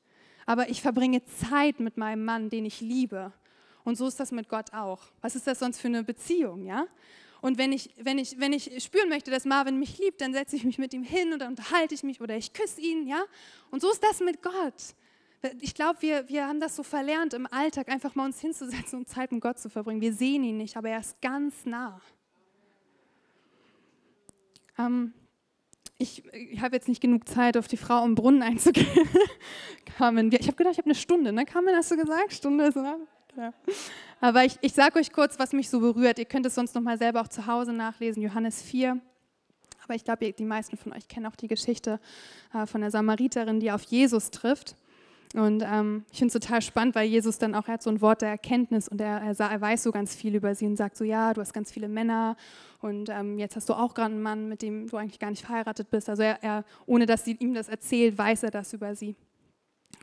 Aber 0.45 0.69
ich 0.69 0.81
verbringe 0.81 1.25
Zeit 1.25 1.79
mit 1.79 1.97
meinem 1.97 2.23
Mann, 2.23 2.49
den 2.49 2.65
ich 2.65 2.81
liebe. 2.81 3.33
Und 3.83 3.97
so 3.97 4.07
ist 4.07 4.19
das 4.19 4.31
mit 4.31 4.49
Gott 4.49 4.73
auch. 4.73 5.01
Was 5.21 5.35
ist 5.35 5.47
das 5.47 5.59
sonst 5.59 5.79
für 5.79 5.87
eine 5.87 6.03
Beziehung, 6.03 6.65
ja? 6.65 6.87
Und 7.45 7.59
wenn 7.59 7.71
ich, 7.71 7.91
wenn, 7.99 8.17
ich, 8.17 8.39
wenn 8.39 8.53
ich 8.53 8.83
spüren 8.83 9.07
möchte, 9.07 9.29
dass 9.29 9.45
Marvin 9.45 9.77
mich 9.77 9.99
liebt, 9.99 10.19
dann 10.19 10.33
setze 10.33 10.55
ich 10.55 10.63
mich 10.63 10.79
mit 10.79 10.95
ihm 10.95 11.03
hin 11.03 11.29
dann 11.37 11.49
unterhalte 11.49 11.93
ich 11.93 12.01
mich 12.01 12.19
oder 12.19 12.35
ich 12.35 12.53
küsse 12.53 12.81
ihn, 12.81 13.05
ja? 13.05 13.23
Und 13.69 13.83
so 13.83 13.91
ist 13.91 14.03
das 14.03 14.19
mit 14.19 14.41
Gott. 14.41 14.95
Ich 15.61 15.75
glaube, 15.75 16.01
wir, 16.01 16.27
wir 16.27 16.47
haben 16.47 16.59
das 16.59 16.75
so 16.75 16.81
verlernt, 16.81 17.35
im 17.35 17.45
Alltag 17.45 17.89
einfach 17.89 18.15
mal 18.15 18.25
uns 18.25 18.41
hinzusetzen 18.41 18.97
und 18.97 19.07
Zeit 19.07 19.31
mit 19.31 19.41
Gott 19.41 19.59
zu 19.59 19.69
verbringen. 19.69 20.01
Wir 20.01 20.11
sehen 20.11 20.43
ihn 20.43 20.57
nicht, 20.57 20.75
aber 20.75 20.89
er 20.89 21.01
ist 21.01 21.21
ganz 21.21 21.67
nah. 21.67 22.01
Ähm, 24.79 25.13
ich, 25.99 26.23
ich 26.33 26.61
habe 26.61 26.75
jetzt 26.75 26.87
nicht 26.87 26.99
genug 26.99 27.29
Zeit, 27.29 27.57
auf 27.57 27.67
die 27.67 27.77
Frau 27.77 28.03
im 28.05 28.15
Brunnen 28.15 28.41
einzugehen. 28.41 28.87
Carmen, 29.97 30.31
ich 30.31 30.47
habe 30.47 30.57
gedacht, 30.57 30.73
ich 30.73 30.79
habe 30.79 30.87
eine 30.87 30.95
Stunde, 30.95 31.31
ne? 31.31 31.45
Carmen, 31.45 31.75
hast 31.75 31.91
du 31.91 31.95
gesagt? 31.95 32.33
Stunde 32.33 32.65
ist, 32.65 32.75
ja. 33.37 33.53
Aber 34.21 34.45
ich, 34.45 34.57
ich 34.61 34.73
sage 34.73 34.99
euch 34.99 35.11
kurz, 35.11 35.37
was 35.39 35.53
mich 35.53 35.69
so 35.69 35.79
berührt. 35.79 36.19
Ihr 36.19 36.25
könnt 36.25 36.45
es 36.45 36.55
sonst 36.55 36.75
noch 36.75 36.81
mal 36.81 36.97
selber 36.97 37.21
auch 37.21 37.27
zu 37.27 37.47
Hause 37.47 37.73
nachlesen, 37.73 38.21
Johannes 38.21 38.61
4. 38.61 38.99
Aber 39.83 39.95
ich 39.95 40.03
glaube, 40.03 40.31
die 40.31 40.45
meisten 40.45 40.77
von 40.77 40.93
euch 40.93 41.07
kennen 41.07 41.25
auch 41.27 41.35
die 41.35 41.47
Geschichte 41.47 41.99
äh, 42.53 42.65
von 42.65 42.81
der 42.81 42.91
Samariterin, 42.91 43.59
die 43.59 43.71
auf 43.71 43.83
Jesus 43.83 44.31
trifft. 44.31 44.75
Und 45.35 45.63
ähm, 45.65 46.05
ich 46.11 46.19
finde 46.19 46.37
es 46.37 46.41
total 46.41 46.61
spannend, 46.61 46.95
weil 46.95 47.07
Jesus 47.07 47.37
dann 47.37 47.55
auch, 47.55 47.67
er 47.67 47.73
hat 47.73 47.83
so 47.83 47.89
ein 47.89 47.99
Wort 47.99 48.21
der 48.21 48.29
Erkenntnis 48.29 48.87
und 48.87 49.01
er, 49.01 49.21
er, 49.21 49.37
er, 49.37 49.61
weiß 49.61 49.83
so 49.83 49.91
ganz 49.91 50.15
viel 50.15 50.33
über 50.33 50.55
sie 50.55 50.65
und 50.65 50.77
sagt 50.77 50.95
so, 50.95 51.03
ja, 51.03 51.33
du 51.33 51.41
hast 51.41 51.53
ganz 51.53 51.71
viele 51.71 51.89
Männer 51.89 52.37
und 52.79 53.09
ähm, 53.09 53.37
jetzt 53.37 53.57
hast 53.57 53.67
du 53.67 53.73
auch 53.73 53.93
gerade 53.93 54.13
einen 54.13 54.21
Mann, 54.21 54.47
mit 54.47 54.61
dem 54.61 54.87
du 54.87 54.95
eigentlich 54.95 55.19
gar 55.19 55.29
nicht 55.29 55.45
verheiratet 55.45 55.89
bist. 55.89 56.09
Also 56.09 56.23
er, 56.23 56.41
er, 56.41 56.63
ohne 56.85 57.05
dass 57.05 57.25
sie 57.25 57.33
ihm 57.33 57.53
das 57.53 57.67
erzählt, 57.67 58.17
weiß 58.17 58.43
er 58.43 58.51
das 58.51 58.71
über 58.71 58.95
sie. 58.95 59.15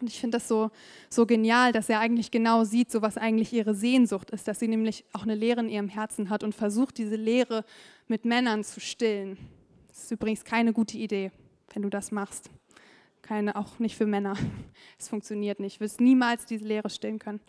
Und 0.02 0.08
ich 0.08 0.18
finde 0.18 0.36
das 0.38 0.48
so, 0.48 0.72
so 1.08 1.26
genial, 1.26 1.70
dass 1.70 1.88
er 1.88 2.00
eigentlich 2.00 2.32
genau 2.32 2.64
sieht, 2.64 2.90
so 2.90 3.02
was 3.02 3.16
eigentlich 3.16 3.52
ihre 3.52 3.72
Sehnsucht 3.72 4.30
ist, 4.30 4.48
dass 4.48 4.58
sie 4.58 4.66
nämlich 4.66 5.04
auch 5.12 5.22
eine 5.22 5.36
Leere 5.36 5.60
in 5.60 5.68
ihrem 5.68 5.88
Herzen 5.88 6.28
hat 6.28 6.42
und 6.42 6.56
versucht, 6.56 6.98
diese 6.98 7.14
Leere 7.14 7.64
mit 8.08 8.24
Männern 8.24 8.64
zu 8.64 8.80
stillen. 8.80 9.38
Das 9.86 10.02
ist 10.02 10.10
übrigens 10.10 10.44
keine 10.44 10.72
gute 10.72 10.98
Idee, 10.98 11.30
wenn 11.72 11.82
du 11.82 11.88
das 11.88 12.10
machst. 12.10 12.50
Keine, 13.22 13.54
auch 13.54 13.78
nicht 13.78 13.96
für 13.96 14.06
Männer. 14.06 14.36
Es 14.98 15.08
funktioniert 15.08 15.60
nicht. 15.60 15.76
Du 15.76 15.84
wirst 15.84 16.00
niemals 16.00 16.46
diese 16.46 16.64
Leere 16.64 16.90
stillen 16.90 17.20
können. 17.20 17.40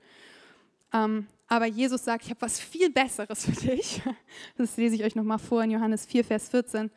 Ähm, 0.93 1.25
aber 1.47 1.65
Jesus 1.65 2.03
sagt, 2.03 2.25
ich 2.25 2.29
habe 2.29 2.41
was 2.41 2.59
viel 2.59 2.91
Besseres 2.91 3.45
für 3.45 3.65
dich. 3.65 3.99
Das 4.57 4.77
lese 4.77 4.93
ich 4.93 5.03
euch 5.03 5.15
nochmal 5.15 5.39
vor 5.39 5.63
in 5.63 5.71
Johannes 5.71 6.05
4, 6.05 6.23
Vers 6.23 6.49
14. 6.49 6.91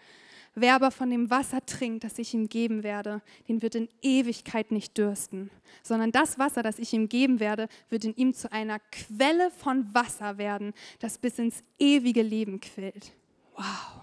Wer 0.58 0.74
aber 0.74 0.90
von 0.90 1.10
dem 1.10 1.28
Wasser 1.28 1.64
trinkt, 1.66 2.02
das 2.02 2.18
ich 2.18 2.32
ihm 2.32 2.48
geben 2.48 2.82
werde, 2.82 3.20
den 3.46 3.60
wird 3.60 3.74
in 3.74 3.90
Ewigkeit 4.00 4.72
nicht 4.72 4.96
dürsten, 4.96 5.50
sondern 5.82 6.12
das 6.12 6.38
Wasser, 6.38 6.62
das 6.62 6.78
ich 6.78 6.94
ihm 6.94 7.10
geben 7.10 7.40
werde, 7.40 7.68
wird 7.90 8.06
in 8.06 8.16
ihm 8.16 8.32
zu 8.32 8.50
einer 8.50 8.78
Quelle 8.90 9.50
von 9.50 9.92
Wasser 9.94 10.38
werden, 10.38 10.72
das 10.98 11.18
bis 11.18 11.38
ins 11.38 11.62
ewige 11.78 12.22
Leben 12.22 12.58
quillt. 12.60 13.12
Wow. 13.54 14.02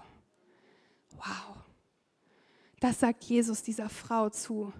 Wow. 1.16 1.56
Das 2.78 3.00
sagt 3.00 3.24
Jesus 3.24 3.64
dieser 3.64 3.88
Frau 3.88 4.30
zu. 4.30 4.72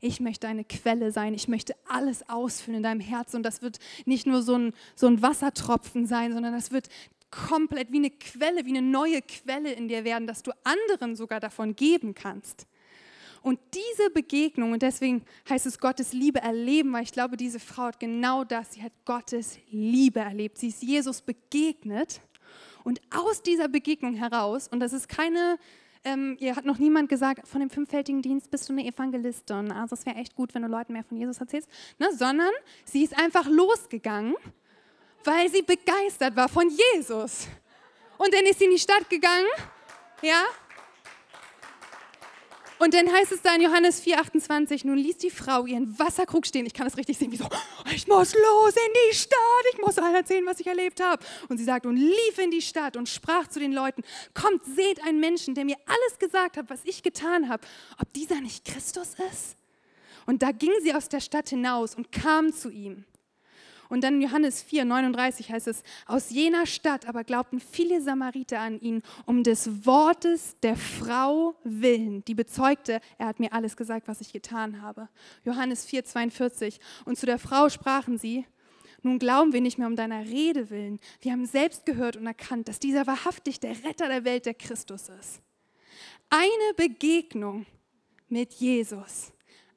Ich 0.00 0.20
möchte 0.20 0.48
eine 0.48 0.64
Quelle 0.64 1.12
sein. 1.12 1.34
Ich 1.34 1.46
möchte 1.46 1.74
alles 1.88 2.26
ausfüllen 2.30 2.78
in 2.78 2.82
deinem 2.84 3.00
Herz. 3.00 3.34
Und 3.34 3.42
das 3.42 3.60
wird 3.60 3.80
nicht 4.06 4.26
nur 4.26 4.42
so 4.42 4.54
ein, 4.54 4.72
so 4.94 5.08
ein 5.08 5.20
Wassertropfen 5.20 6.06
sein, 6.06 6.32
sondern 6.32 6.54
das 6.54 6.70
wird 6.70 6.88
komplett 7.30 7.92
wie 7.92 7.98
eine 7.98 8.10
Quelle, 8.10 8.64
wie 8.64 8.70
eine 8.70 8.82
neue 8.82 9.22
Quelle 9.22 9.72
in 9.72 9.88
dir 9.88 10.04
werden, 10.04 10.26
dass 10.26 10.42
du 10.42 10.52
anderen 10.64 11.16
sogar 11.16 11.40
davon 11.40 11.76
geben 11.76 12.14
kannst. 12.14 12.66
Und 13.42 13.60
diese 13.74 14.10
Begegnung, 14.10 14.72
und 14.72 14.82
deswegen 14.82 15.22
heißt 15.48 15.66
es 15.66 15.78
Gottes 15.78 16.12
Liebe 16.12 16.40
erleben, 16.40 16.92
weil 16.92 17.04
ich 17.04 17.12
glaube, 17.12 17.36
diese 17.36 17.60
Frau 17.60 17.84
hat 17.84 18.00
genau 18.00 18.44
das, 18.44 18.72
sie 18.72 18.82
hat 18.82 18.92
Gottes 19.04 19.58
Liebe 19.70 20.20
erlebt. 20.20 20.58
Sie 20.58 20.68
ist 20.68 20.82
Jesus 20.82 21.22
begegnet 21.22 22.20
und 22.84 23.00
aus 23.14 23.42
dieser 23.42 23.68
Begegnung 23.68 24.14
heraus, 24.14 24.68
und 24.68 24.80
das 24.80 24.92
ist 24.92 25.08
keine, 25.08 25.58
ähm, 26.04 26.36
ihr 26.40 26.56
hat 26.56 26.64
noch 26.64 26.78
niemand 26.78 27.08
gesagt, 27.08 27.46
von 27.46 27.60
dem 27.60 27.70
fünffältigen 27.70 28.22
Dienst 28.22 28.50
bist 28.50 28.68
du 28.68 28.72
eine 28.72 28.84
Evangelistin, 28.86 29.70
also 29.72 29.94
es 29.94 30.06
wäre 30.06 30.16
echt 30.16 30.34
gut, 30.34 30.54
wenn 30.54 30.62
du 30.62 30.68
Leuten 30.68 30.92
mehr 30.94 31.04
von 31.04 31.16
Jesus 31.16 31.38
erzählst, 31.38 31.68
ne? 31.98 32.08
sondern 32.16 32.50
sie 32.84 33.04
ist 33.04 33.16
einfach 33.18 33.46
losgegangen, 33.46 34.34
weil 35.24 35.50
sie 35.50 35.62
begeistert 35.62 36.34
war 36.36 36.48
von 36.48 36.68
Jesus. 36.68 37.48
Und 38.16 38.32
dann 38.34 38.44
ist 38.44 38.58
sie 38.58 38.66
in 38.66 38.72
die 38.72 38.78
Stadt 38.78 39.08
gegangen, 39.08 39.46
ja, 40.22 40.44
und 42.78 42.94
dann 42.94 43.12
heißt 43.12 43.32
es 43.32 43.42
da 43.42 43.56
in 43.56 43.62
Johannes 43.62 44.04
4,28, 44.04 44.86
nun 44.86 44.98
ließ 44.98 45.16
die 45.18 45.30
Frau 45.30 45.66
ihren 45.66 45.98
Wasserkrug 45.98 46.46
stehen. 46.46 46.64
Ich 46.64 46.74
kann 46.74 46.86
das 46.86 46.96
richtig 46.96 47.18
sehen, 47.18 47.32
wie 47.32 47.36
so, 47.36 47.48
ich 47.92 48.06
muss 48.06 48.34
los 48.34 48.74
in 48.76 48.92
die 49.10 49.16
Stadt, 49.16 49.64
ich 49.72 49.80
muss 49.80 49.98
allen 49.98 50.14
erzählen, 50.14 50.46
was 50.46 50.60
ich 50.60 50.66
erlebt 50.68 51.02
habe. 51.02 51.24
Und 51.48 51.58
sie 51.58 51.64
sagt, 51.64 51.86
und 51.86 51.96
lief 51.96 52.38
in 52.38 52.52
die 52.52 52.62
Stadt 52.62 52.96
und 52.96 53.08
sprach 53.08 53.48
zu 53.48 53.58
den 53.58 53.72
Leuten, 53.72 54.04
kommt, 54.32 54.64
seht 54.64 55.02
einen 55.02 55.18
Menschen, 55.18 55.56
der 55.56 55.64
mir 55.64 55.76
alles 55.86 56.18
gesagt 56.20 56.56
hat, 56.56 56.70
was 56.70 56.80
ich 56.84 57.02
getan 57.02 57.48
habe, 57.48 57.66
ob 58.00 58.12
dieser 58.12 58.40
nicht 58.40 58.64
Christus 58.64 59.14
ist. 59.32 59.56
Und 60.26 60.42
da 60.42 60.52
ging 60.52 60.72
sie 60.82 60.94
aus 60.94 61.08
der 61.08 61.20
Stadt 61.20 61.48
hinaus 61.48 61.96
und 61.96 62.12
kam 62.12 62.52
zu 62.52 62.70
ihm. 62.70 63.04
Und 63.88 64.04
dann 64.04 64.14
in 64.14 64.22
Johannes 64.22 64.62
4, 64.62 64.84
39 64.84 65.50
heißt 65.50 65.68
es, 65.68 65.82
aus 66.06 66.30
jener 66.30 66.66
Stadt 66.66 67.06
aber 67.06 67.24
glaubten 67.24 67.60
viele 67.60 68.00
Samariter 68.00 68.60
an 68.60 68.80
ihn, 68.80 69.02
um 69.26 69.42
des 69.42 69.86
Wortes 69.86 70.56
der 70.62 70.76
Frau 70.76 71.54
willen, 71.64 72.24
die 72.24 72.34
bezeugte, 72.34 73.00
er 73.18 73.26
hat 73.26 73.40
mir 73.40 73.52
alles 73.52 73.76
gesagt, 73.76 74.08
was 74.08 74.20
ich 74.20 74.32
getan 74.32 74.82
habe. 74.82 75.08
Johannes 75.44 75.84
4, 75.86 76.04
42. 76.04 76.80
Und 77.04 77.18
zu 77.18 77.26
der 77.26 77.38
Frau 77.38 77.68
sprachen 77.68 78.18
sie, 78.18 78.44
nun 79.02 79.18
glauben 79.18 79.52
wir 79.52 79.60
nicht 79.60 79.78
mehr 79.78 79.86
um 79.86 79.96
deiner 79.96 80.24
Rede 80.24 80.70
willen. 80.70 80.98
Wir 81.20 81.32
haben 81.32 81.46
selbst 81.46 81.86
gehört 81.86 82.16
und 82.16 82.26
erkannt, 82.26 82.68
dass 82.68 82.80
dieser 82.80 83.06
wahrhaftig 83.06 83.60
der 83.60 83.84
Retter 83.84 84.08
der 84.08 84.24
Welt, 84.24 84.46
der 84.46 84.54
Christus 84.54 85.08
ist. 85.08 85.40
Eine 86.30 86.74
Begegnung 86.76 87.64
mit 88.28 88.54
Jesus. 88.54 89.32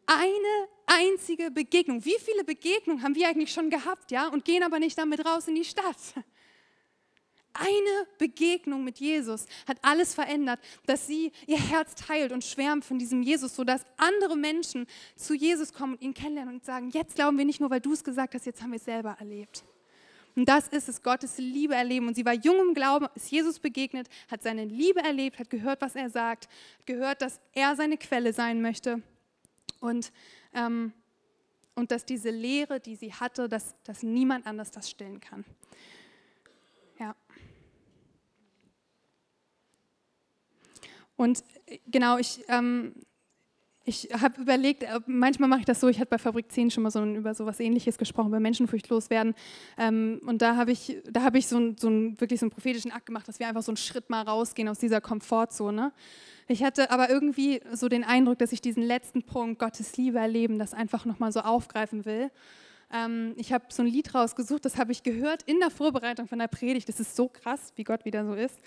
Eine 0.05 0.67
einzige 0.91 1.51
Begegnung. 1.51 2.03
Wie 2.03 2.17
viele 2.19 2.43
Begegnungen 2.43 3.03
haben 3.03 3.15
wir 3.15 3.27
eigentlich 3.27 3.51
schon 3.51 3.69
gehabt, 3.69 4.11
ja, 4.11 4.27
und 4.27 4.45
gehen 4.45 4.63
aber 4.63 4.79
nicht 4.79 4.97
damit 4.97 5.25
raus 5.25 5.47
in 5.47 5.55
die 5.55 5.63
Stadt? 5.63 5.95
Eine 7.53 8.07
Begegnung 8.17 8.83
mit 8.85 8.99
Jesus 8.99 9.45
hat 9.67 9.77
alles 9.81 10.13
verändert, 10.13 10.59
dass 10.85 11.05
sie 11.05 11.33
ihr 11.47 11.59
Herz 11.59 11.95
teilt 11.95 12.31
und 12.31 12.45
schwärmt 12.45 12.85
von 12.85 12.97
diesem 12.97 13.21
Jesus, 13.23 13.55
sodass 13.55 13.83
andere 13.97 14.37
Menschen 14.37 14.87
zu 15.17 15.33
Jesus 15.33 15.73
kommen 15.73 15.95
und 15.95 16.01
ihn 16.01 16.13
kennenlernen 16.13 16.55
und 16.55 16.65
sagen, 16.65 16.91
jetzt 16.91 17.15
glauben 17.15 17.37
wir 17.37 17.43
nicht 17.43 17.59
nur, 17.59 17.69
weil 17.69 17.81
du 17.81 17.91
es 17.91 18.05
gesagt 18.05 18.35
hast, 18.35 18.45
jetzt 18.45 18.61
haben 18.61 18.71
wir 18.71 18.77
es 18.77 18.85
selber 18.85 19.17
erlebt. 19.19 19.65
Und 20.33 20.47
das 20.47 20.69
ist 20.69 20.87
es, 20.87 21.03
Gottes 21.03 21.37
Liebe 21.39 21.75
erleben. 21.75 22.07
Und 22.07 22.15
sie 22.15 22.23
war 22.23 22.33
jung 22.33 22.69
im 22.69 22.73
Glauben, 22.73 23.07
ist 23.15 23.29
Jesus 23.29 23.59
begegnet, 23.59 24.07
hat 24.29 24.41
seine 24.43 24.63
Liebe 24.63 25.01
erlebt, 25.01 25.37
hat 25.37 25.49
gehört, 25.49 25.81
was 25.81 25.95
er 25.95 26.09
sagt, 26.09 26.47
gehört, 26.85 27.21
dass 27.21 27.41
er 27.51 27.75
seine 27.75 27.97
Quelle 27.97 28.31
sein 28.31 28.61
möchte. 28.61 29.01
Und 29.81 30.13
ähm, 30.53 30.93
und 31.75 31.91
dass 31.91 32.05
diese 32.05 32.29
Lehre, 32.29 32.79
die 32.79 32.95
sie 32.95 33.13
hatte, 33.13 33.47
dass, 33.47 33.75
dass 33.83 34.03
niemand 34.03 34.45
anders 34.45 34.71
das 34.71 34.89
stillen 34.89 35.19
kann. 35.19 35.45
Ja. 36.99 37.15
Und 41.15 41.43
äh, 41.67 41.79
genau, 41.87 42.17
ich, 42.17 42.43
ähm, 42.47 42.93
ich 43.83 44.09
habe 44.19 44.41
überlegt, 44.41 44.83
äh, 44.83 44.99
manchmal 45.07 45.49
mache 45.49 45.61
ich 45.61 45.65
das 45.65 45.79
so, 45.79 45.87
ich 45.87 45.99
hatte 45.99 46.09
bei 46.09 46.17
Fabrik 46.17 46.51
10 46.51 46.71
schon 46.71 46.83
mal 46.83 46.91
so 46.91 47.03
über 47.03 47.33
so 47.33 47.45
was 47.45 47.59
ähnliches 47.59 47.97
gesprochen, 47.97 48.27
über 48.27 48.39
menschenfurchtlos 48.39 49.09
werden. 49.09 49.33
Ähm, 49.77 50.21
und 50.25 50.41
da 50.41 50.55
habe 50.55 50.71
ich, 50.71 50.97
da 51.09 51.23
hab 51.23 51.35
ich 51.35 51.47
so, 51.47 51.57
ein, 51.57 51.77
so 51.77 51.89
ein, 51.89 52.19
wirklich 52.21 52.39
so 52.39 52.45
einen 52.45 52.51
prophetischen 52.51 52.91
Akt 52.91 53.07
gemacht, 53.07 53.27
dass 53.27 53.39
wir 53.39 53.47
einfach 53.47 53.63
so 53.63 53.71
einen 53.71 53.77
Schritt 53.77 54.09
mal 54.09 54.21
rausgehen 54.21 54.67
aus 54.67 54.77
dieser 54.77 55.01
Komfortzone. 55.01 55.91
Ich 56.47 56.63
hatte 56.63 56.91
aber 56.91 57.09
irgendwie 57.09 57.61
so 57.73 57.87
den 57.87 58.03
Eindruck, 58.03 58.37
dass 58.37 58.51
ich 58.51 58.61
diesen 58.61 58.83
letzten 58.83 59.23
Punkt, 59.23 59.57
Gottes 59.59 59.97
Liebe 59.97 60.19
erleben, 60.19 60.59
das 60.59 60.73
einfach 60.73 61.05
nochmal 61.05 61.31
so 61.31 61.39
aufgreifen 61.39 62.05
will. 62.05 62.29
Ähm, 62.91 63.33
ich 63.37 63.53
habe 63.53 63.65
so 63.69 63.83
ein 63.83 63.87
Lied 63.87 64.13
rausgesucht, 64.13 64.65
das 64.65 64.77
habe 64.77 64.91
ich 64.91 65.03
gehört 65.03 65.43
in 65.43 65.59
der 65.59 65.69
Vorbereitung 65.69 66.27
von 66.27 66.39
der 66.39 66.47
Predigt. 66.47 66.89
Das 66.89 66.99
ist 66.99 67.15
so 67.15 67.27
krass, 67.27 67.73
wie 67.75 67.83
Gott 67.83 68.05
wieder 68.05 68.25
so 68.25 68.33
ist. 68.33 68.59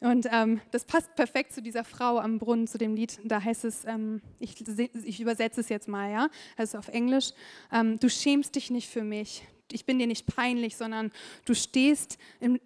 Und 0.00 0.26
ähm, 0.30 0.60
das 0.70 0.84
passt 0.84 1.14
perfekt 1.16 1.52
zu 1.52 1.62
dieser 1.62 1.84
Frau 1.84 2.18
am 2.18 2.38
Brunnen, 2.38 2.66
zu 2.66 2.78
dem 2.78 2.94
Lied. 2.94 3.18
Da 3.24 3.42
heißt 3.42 3.64
es, 3.64 3.84
ähm, 3.86 4.20
ich, 4.38 4.56
ich, 5.04 5.20
übersetze 5.20 5.60
es 5.60 5.68
jetzt 5.68 5.88
mal, 5.88 6.10
ja, 6.10 6.28
also 6.56 6.78
auf 6.78 6.88
Englisch, 6.88 7.32
ähm, 7.72 7.98
du 7.98 8.10
schämst 8.10 8.54
dich 8.54 8.70
nicht 8.70 8.90
für 8.90 9.02
mich, 9.02 9.42
ich 9.72 9.84
bin 9.84 9.98
dir 9.98 10.06
nicht 10.06 10.26
peinlich, 10.26 10.76
sondern 10.76 11.12
du 11.44 11.54
stehst, 11.54 12.18
im, 12.40 12.60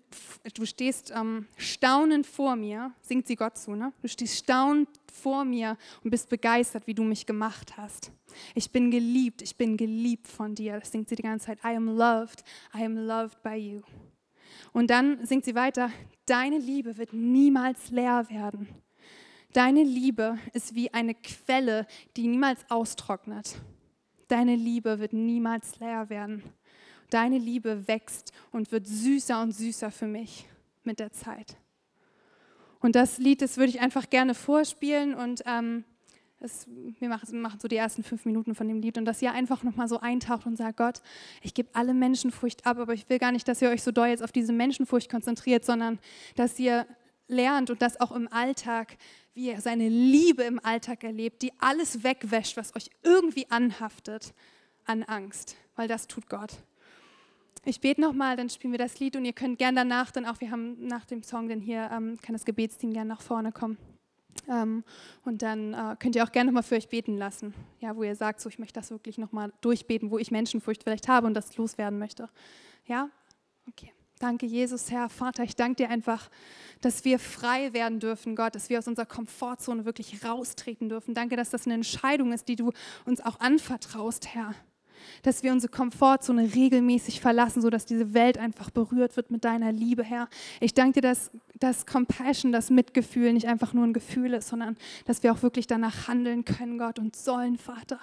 du 0.54 0.66
stehst 0.66 1.12
ähm, 1.14 1.46
staunend 1.56 2.26
vor 2.26 2.56
mir, 2.56 2.92
singt 3.00 3.26
sie 3.26 3.36
Gott 3.36 3.56
zu, 3.56 3.74
ne? 3.74 3.92
Du 4.02 4.08
stehst 4.08 4.36
staunend 4.36 4.88
vor 5.10 5.44
mir 5.44 5.76
und 6.04 6.10
bist 6.10 6.28
begeistert, 6.28 6.86
wie 6.86 6.94
du 6.94 7.02
mich 7.02 7.26
gemacht 7.26 7.76
hast. 7.76 8.12
Ich 8.54 8.70
bin 8.70 8.90
geliebt, 8.90 9.42
ich 9.42 9.56
bin 9.56 9.76
geliebt 9.76 10.28
von 10.28 10.54
dir. 10.54 10.80
Das 10.80 10.92
singt 10.92 11.08
sie 11.08 11.16
die 11.16 11.22
ganze 11.22 11.46
Zeit. 11.46 11.58
I 11.64 11.76
am 11.76 11.86
loved, 11.88 12.44
I 12.74 12.84
am 12.84 12.96
loved 12.96 13.42
by 13.42 13.54
you. 13.54 13.82
Und 14.72 14.90
dann 14.90 15.24
singt 15.24 15.44
sie 15.44 15.54
weiter, 15.54 15.90
deine 16.26 16.58
Liebe 16.58 16.96
wird 16.96 17.12
niemals 17.12 17.90
leer 17.90 18.26
werden. 18.28 18.68
Deine 19.52 19.82
Liebe 19.82 20.38
ist 20.52 20.74
wie 20.74 20.92
eine 20.92 21.14
Quelle, 21.14 21.86
die 22.16 22.28
niemals 22.28 22.60
austrocknet. 22.68 23.56
Deine 24.28 24.54
Liebe 24.54 25.00
wird 25.00 25.12
niemals 25.12 25.80
leer 25.80 26.08
werden 26.08 26.42
deine 27.10 27.38
Liebe 27.38 27.86
wächst 27.86 28.32
und 28.52 28.72
wird 28.72 28.86
süßer 28.86 29.42
und 29.42 29.52
süßer 29.52 29.90
für 29.90 30.06
mich 30.06 30.46
mit 30.84 31.00
der 31.00 31.12
Zeit. 31.12 31.56
Und 32.80 32.96
das 32.96 33.18
Lied, 33.18 33.42
das 33.42 33.58
würde 33.58 33.70
ich 33.70 33.80
einfach 33.80 34.08
gerne 34.08 34.34
vorspielen 34.34 35.14
und 35.14 35.42
ähm, 35.44 35.84
das, 36.40 36.66
wir 36.98 37.08
machen, 37.08 37.60
so 37.60 37.68
die 37.68 37.76
ersten 37.76 38.02
fünf 38.02 38.24
Minuten 38.24 38.54
von 38.54 38.66
dem 38.66 38.80
Lied 38.80 38.96
und 38.96 39.04
dass 39.04 39.20
ihr 39.20 39.32
einfach 39.32 39.62
nochmal 39.62 39.88
so 39.88 40.00
eintaucht 40.00 40.46
und 40.46 40.56
sagt, 40.56 40.78
Gott, 40.78 41.02
ich 41.42 41.52
gebe 41.52 41.68
alle 41.74 41.92
Menschenfurcht 41.92 42.66
ab, 42.66 42.78
aber 42.78 42.94
ich 42.94 43.08
will 43.10 43.18
gar 43.18 43.30
nicht, 43.30 43.46
dass 43.46 43.60
ihr 43.60 43.68
euch 43.68 43.82
so 43.82 43.92
doll 43.92 44.08
jetzt 44.08 44.22
auf 44.22 44.32
diese 44.32 44.54
Menschenfurcht 44.54 45.10
konzentriert, 45.10 45.66
sondern 45.66 45.98
dass 46.36 46.58
ihr 46.58 46.86
lernt 47.28 47.68
und 47.70 47.82
das 47.82 48.00
auch 48.00 48.12
im 48.12 48.26
Alltag, 48.32 48.96
wie 49.34 49.48
ihr 49.48 49.60
seine 49.60 49.88
Liebe 49.88 50.42
im 50.42 50.58
Alltag 50.64 51.04
erlebt, 51.04 51.42
die 51.42 51.52
alles 51.60 52.02
wegwäscht, 52.02 52.56
was 52.56 52.74
euch 52.74 52.88
irgendwie 53.02 53.50
anhaftet 53.50 54.32
an 54.86 55.02
Angst, 55.02 55.56
weil 55.76 55.88
das 55.88 56.08
tut 56.08 56.28
Gott. 56.28 56.54
Ich 57.66 57.82
bete 57.82 58.00
nochmal, 58.00 58.36
dann 58.36 58.48
spielen 58.48 58.72
wir 58.72 58.78
das 58.78 58.98
Lied 58.98 59.14
und 59.14 59.26
ihr 59.26 59.34
könnt 59.34 59.58
gern 59.58 59.76
danach 59.76 60.10
dann 60.10 60.24
auch, 60.24 60.40
wir 60.40 60.50
haben 60.50 60.86
nach 60.86 61.04
dem 61.04 61.22
Song 61.22 61.50
dann 61.50 61.60
hier, 61.60 61.90
ähm, 61.92 62.16
kann 62.22 62.32
das 62.32 62.46
Gebetsteam 62.46 62.94
gern 62.94 63.08
nach 63.08 63.20
vorne 63.20 63.52
kommen. 63.52 63.76
Ähm, 64.48 64.84
und 65.24 65.42
dann 65.42 65.74
äh, 65.74 65.96
könnt 65.98 66.16
ihr 66.16 66.24
auch 66.24 66.32
gerne 66.32 66.50
nochmal 66.50 66.62
für 66.62 66.76
euch 66.76 66.88
beten 66.88 67.16
lassen, 67.16 67.54
ja, 67.80 67.96
wo 67.96 68.02
ihr 68.02 68.16
sagt, 68.16 68.40
so 68.40 68.48
ich 68.48 68.58
möchte 68.58 68.80
das 68.80 68.90
wirklich 68.90 69.18
nochmal 69.18 69.52
durchbeten, 69.60 70.10
wo 70.10 70.18
ich 70.18 70.30
Menschenfurcht 70.30 70.82
vielleicht 70.82 71.08
habe 71.08 71.26
und 71.26 71.34
das 71.34 71.56
loswerden 71.56 71.98
möchte. 71.98 72.28
Ja? 72.86 73.10
Okay. 73.68 73.92
Danke, 74.18 74.44
Jesus, 74.44 74.90
Herr, 74.90 75.08
Vater. 75.08 75.44
Ich 75.44 75.56
danke 75.56 75.76
dir 75.76 75.88
einfach, 75.88 76.28
dass 76.82 77.06
wir 77.06 77.18
frei 77.18 77.72
werden 77.72 78.00
dürfen, 78.00 78.36
Gott, 78.36 78.54
dass 78.54 78.68
wir 78.68 78.78
aus 78.78 78.86
unserer 78.86 79.06
Komfortzone 79.06 79.86
wirklich 79.86 80.22
raustreten 80.22 80.90
dürfen. 80.90 81.14
Danke, 81.14 81.36
dass 81.36 81.48
das 81.48 81.64
eine 81.64 81.74
Entscheidung 81.74 82.32
ist, 82.32 82.46
die 82.48 82.56
du 82.56 82.72
uns 83.06 83.22
auch 83.22 83.40
anvertraust, 83.40 84.26
Herr 84.26 84.54
dass 85.22 85.42
wir 85.42 85.52
unsere 85.52 85.70
Komfortzone 85.70 86.54
regelmäßig 86.54 87.20
verlassen, 87.20 87.62
sodass 87.62 87.86
diese 87.86 88.14
Welt 88.14 88.38
einfach 88.38 88.70
berührt 88.70 89.16
wird 89.16 89.30
mit 89.30 89.44
deiner 89.44 89.72
Liebe, 89.72 90.02
Herr. 90.02 90.28
Ich 90.60 90.74
danke 90.74 91.00
dir, 91.00 91.08
dass 91.08 91.30
das 91.58 91.86
Compassion, 91.86 92.52
das 92.52 92.70
Mitgefühl 92.70 93.32
nicht 93.32 93.46
einfach 93.46 93.72
nur 93.72 93.84
ein 93.84 93.92
Gefühl 93.92 94.34
ist, 94.34 94.48
sondern 94.48 94.76
dass 95.06 95.22
wir 95.22 95.32
auch 95.32 95.42
wirklich 95.42 95.66
danach 95.66 96.08
handeln 96.08 96.44
können, 96.44 96.78
Gott, 96.78 96.98
und 96.98 97.16
sollen, 97.16 97.58
Vater. 97.58 97.98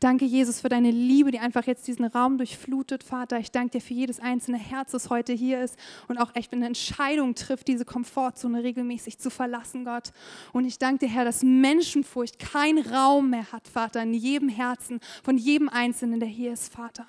Danke, 0.00 0.24
Jesus, 0.24 0.60
für 0.60 0.68
deine 0.68 0.90
Liebe, 0.90 1.30
die 1.30 1.38
einfach 1.38 1.66
jetzt 1.66 1.86
diesen 1.86 2.04
Raum 2.04 2.38
durchflutet, 2.38 3.04
Vater. 3.04 3.38
Ich 3.38 3.50
danke 3.50 3.78
dir 3.78 3.80
für 3.80 3.94
jedes 3.94 4.20
einzelne 4.20 4.58
Herz, 4.58 4.92
das 4.92 5.10
heute 5.10 5.32
hier 5.32 5.62
ist 5.62 5.76
und 6.08 6.18
auch 6.18 6.34
echt 6.34 6.52
eine 6.52 6.66
Entscheidung 6.66 7.34
trifft, 7.34 7.68
diese 7.68 7.84
Komfortzone 7.84 8.62
regelmäßig 8.62 9.18
zu 9.18 9.30
verlassen, 9.30 9.84
Gott. 9.84 10.12
Und 10.52 10.64
ich 10.64 10.78
danke 10.78 11.06
dir, 11.06 11.12
Herr, 11.12 11.24
dass 11.24 11.42
Menschenfurcht 11.42 12.38
keinen 12.38 12.84
Raum 12.86 13.30
mehr 13.30 13.52
hat, 13.52 13.68
Vater, 13.68 14.02
in 14.02 14.14
jedem 14.14 14.48
Herzen, 14.48 15.00
von 15.22 15.38
jedem 15.38 15.68
Einzelnen, 15.68 16.20
der 16.20 16.28
hier 16.28 16.52
ist, 16.52 16.72
Vater. 16.72 17.06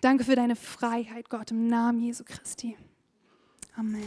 Danke 0.00 0.24
für 0.24 0.36
deine 0.36 0.56
Freiheit, 0.56 1.28
Gott, 1.28 1.50
im 1.50 1.66
Namen 1.66 2.00
Jesu 2.00 2.24
Christi. 2.24 2.76
Amen. 3.76 4.02